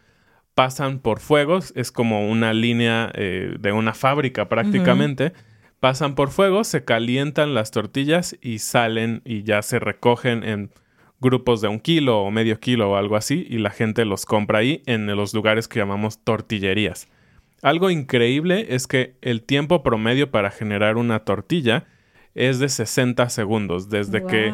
Pasan 0.56 1.00
por 1.00 1.20
fuegos, 1.20 1.74
es 1.76 1.92
como 1.92 2.30
una 2.30 2.54
línea 2.54 3.12
eh, 3.14 3.56
de 3.60 3.72
una 3.72 3.94
fábrica 3.94 4.50
prácticamente. 4.50 5.34
Pasan 5.80 6.16
por 6.16 6.32
fuego, 6.32 6.64
se 6.64 6.84
calientan 6.84 7.54
las 7.54 7.72
tortillas 7.72 8.36
y 8.42 8.60
salen 8.60 9.22
y 9.26 9.44
ya 9.44 9.62
se 9.62 9.80
recogen 9.80 10.44
en 10.44 10.72
grupos 11.22 11.62
de 11.62 11.68
un 11.68 11.80
kilo 11.80 12.20
o 12.20 12.32
medio 12.32 12.60
kilo 12.60 12.92
o 12.92 12.96
algo 12.96 13.16
así 13.16 13.46
y 13.50 13.60
la 13.60 13.70
gente 13.70 14.06
los 14.06 14.26
compra 14.26 14.60
ahí 14.60 14.82
en 14.86 15.08
los 15.16 15.34
lugares 15.34 15.68
que 15.68 15.80
llamamos 15.80 16.24
tortillerías. 16.24 17.08
Algo 17.64 17.90
increíble 17.90 18.68
es 18.76 18.86
que 18.86 19.16
el 19.22 19.42
tiempo 19.42 19.82
promedio 19.82 20.30
para 20.30 20.52
generar 20.52 20.98
una 20.98 21.20
tortilla 21.26 21.86
es 22.36 22.60
de 22.60 22.70
60 22.70 23.30
segundos, 23.30 23.90
desde 23.90 24.26
que 24.26 24.54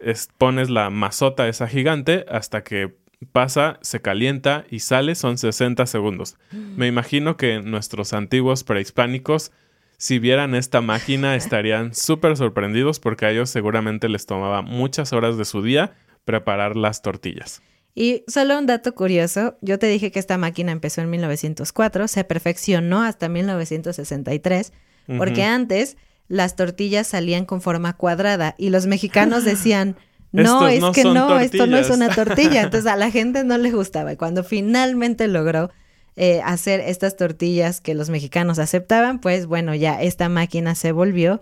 es- 0.00 0.28
pones 0.38 0.68
la 0.68 0.90
mazota 0.90 1.48
esa 1.48 1.68
gigante 1.68 2.24
hasta 2.28 2.62
que 2.64 2.96
pasa, 3.32 3.78
se 3.82 4.00
calienta 4.00 4.64
y 4.70 4.80
sale, 4.80 5.14
son 5.14 5.38
60 5.38 5.86
segundos. 5.86 6.36
Me 6.76 6.86
imagino 6.86 7.36
que 7.36 7.60
nuestros 7.60 8.12
antiguos 8.12 8.64
prehispánicos, 8.64 9.50
si 9.96 10.18
vieran 10.18 10.54
esta 10.54 10.80
máquina, 10.80 11.34
estarían 11.62 11.94
súper 11.94 12.36
sorprendidos 12.36 13.00
porque 13.00 13.26
a 13.26 13.30
ellos 13.30 13.50
seguramente 13.50 14.08
les 14.08 14.26
tomaba 14.26 14.62
muchas 14.62 15.12
horas 15.12 15.36
de 15.36 15.44
su 15.44 15.62
día 15.62 15.92
preparar 16.24 16.76
las 16.76 17.02
tortillas. 17.02 17.62
Y 18.00 18.22
solo 18.28 18.56
un 18.56 18.66
dato 18.66 18.94
curioso, 18.94 19.58
yo 19.60 19.80
te 19.80 19.88
dije 19.88 20.12
que 20.12 20.20
esta 20.20 20.38
máquina 20.38 20.70
empezó 20.70 21.00
en 21.00 21.10
1904, 21.10 22.06
se 22.06 22.22
perfeccionó 22.22 23.02
hasta 23.02 23.28
1963, 23.28 24.72
porque 25.16 25.42
antes 25.42 25.96
las 26.28 26.54
tortillas 26.54 27.08
salían 27.08 27.44
con 27.44 27.60
forma 27.60 27.96
cuadrada 27.96 28.54
y 28.56 28.70
los 28.70 28.86
mexicanos 28.86 29.44
decían, 29.44 29.96
no, 30.30 30.68
es 30.68 30.80
que 30.94 31.02
no, 31.02 31.40
esto 31.40 31.66
no 31.66 31.76
es 31.76 31.90
una 31.90 32.14
tortilla. 32.14 32.62
Entonces 32.62 32.88
a 32.88 32.94
la 32.94 33.10
gente 33.10 33.42
no 33.42 33.58
le 33.58 33.72
gustaba. 33.72 34.12
Y 34.12 34.16
cuando 34.16 34.44
finalmente 34.44 35.26
logró 35.26 35.72
eh, 36.14 36.40
hacer 36.44 36.78
estas 36.78 37.16
tortillas 37.16 37.80
que 37.80 37.96
los 37.96 38.10
mexicanos 38.10 38.60
aceptaban, 38.60 39.20
pues 39.20 39.46
bueno, 39.46 39.74
ya 39.74 40.00
esta 40.00 40.28
máquina 40.28 40.76
se 40.76 40.92
volvió 40.92 41.40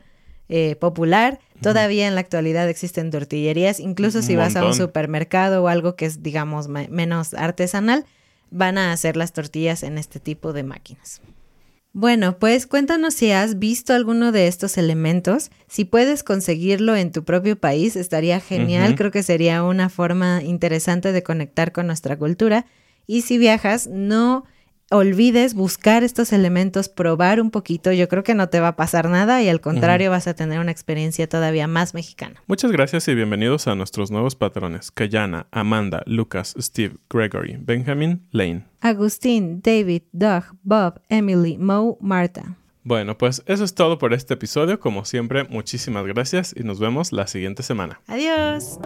eh, 0.49 0.77
popular. 0.77 1.39
Todavía 1.61 2.07
en 2.07 2.15
la 2.15 2.21
actualidad 2.21 2.69
existen 2.69 3.11
tortillerías, 3.11 3.81
incluso 3.81 4.23
si 4.23 4.37
vas 4.37 4.57
a 4.57 4.65
un 4.65 4.75
supermercado 4.75 5.63
o 5.63 5.69
algo 5.69 5.97
que 5.97 6.07
es, 6.07 6.23
digamos, 6.23 6.69
menos 6.69 7.35
artesanal, 7.35 8.05
van 8.51 8.79
a 8.79 8.93
hacer 8.93 9.17
las 9.17 9.33
tortillas 9.33 9.83
en 9.83 9.99
este 9.99 10.21
tipo 10.21 10.53
de 10.53 10.63
máquinas. 10.63 11.21
Bueno, 11.99 12.39
pues 12.39 12.67
cuéntanos 12.67 13.15
si 13.15 13.31
has 13.31 13.59
visto 13.59 13.95
alguno 13.95 14.31
de 14.31 14.49
estos 14.49 14.77
elementos. 14.77 15.51
Si 15.67 15.87
puedes 15.87 16.23
conseguirlo 16.23 16.95
en 16.95 17.11
tu 17.11 17.25
propio 17.25 17.59
país, 17.59 17.97
estaría 17.97 18.39
genial. 18.39 18.97
Creo 18.97 19.11
que 19.11 19.23
sería 19.23 19.63
una 19.63 19.89
forma 19.89 20.43
interesante 20.43 21.13
de 21.13 21.23
conectar 21.23 21.73
con 21.73 21.87
nuestra 21.87 22.19
cultura. 22.19 22.67
Y 23.07 23.23
si 23.23 23.39
viajas, 23.39 23.87
no 23.87 24.45
olvides 24.91 25.55
buscar 25.55 26.03
estos 26.05 26.33
elementos, 26.33 26.89
probar 26.89 27.41
un 27.41 27.51
poquito. 27.51 27.93
Yo 27.93 28.09
creo 28.09 28.23
que 28.23 28.35
no 28.35 28.49
te 28.49 28.61
va 28.61 28.69
a 28.69 28.77
pasar 28.77 29.09
nada 29.09 29.43
y 29.43 29.49
al 29.49 29.61
contrario 29.61 30.11
vas 30.11 30.27
a 30.27 30.35
tener 30.35 30.61
una 30.61 30.71
experiencia 30.71 31.29
todavía 31.29 31.67
más 31.67 31.95
mexicana. 31.95 32.43
Muchas 32.47 32.71
gracias 32.73 33.09
y 33.09 33.15
bienvenidos 33.15 33.67
a 33.67 33.75
nuestros 33.75 34.11
nuevos 34.11 34.37
patrones. 34.37 34.91
Kayana, 34.91 35.47
Amanda, 35.51 36.03
Lucas, 36.07 36.55
Steve, 36.59 36.97
Gregory, 37.11 37.59
Benjamin, 37.61 38.27
Lane. 38.31 38.65
Agustín, 38.81 39.61
David, 39.63 40.03
Doug, 40.13 40.45
Bob, 40.63 41.01
Emily, 41.09 41.59
Mo, 41.59 41.99
Marta. 42.01 42.57
Bueno, 42.85 43.19
pues 43.19 43.43
eso 43.47 43.65
es 43.65 43.75
todo 43.75 43.99
por 43.99 44.15
este 44.15 44.35
episodio. 44.35 44.79
Como 44.79 45.05
siempre, 45.05 45.43
muchísimas 45.43 46.07
gracias 46.07 46.55
y 46.57 46.63
nos 46.63 46.79
vemos 46.79 47.11
la 47.11 47.27
siguiente 47.27 47.65
semana. 47.65 48.01
Adiós. 48.07 48.79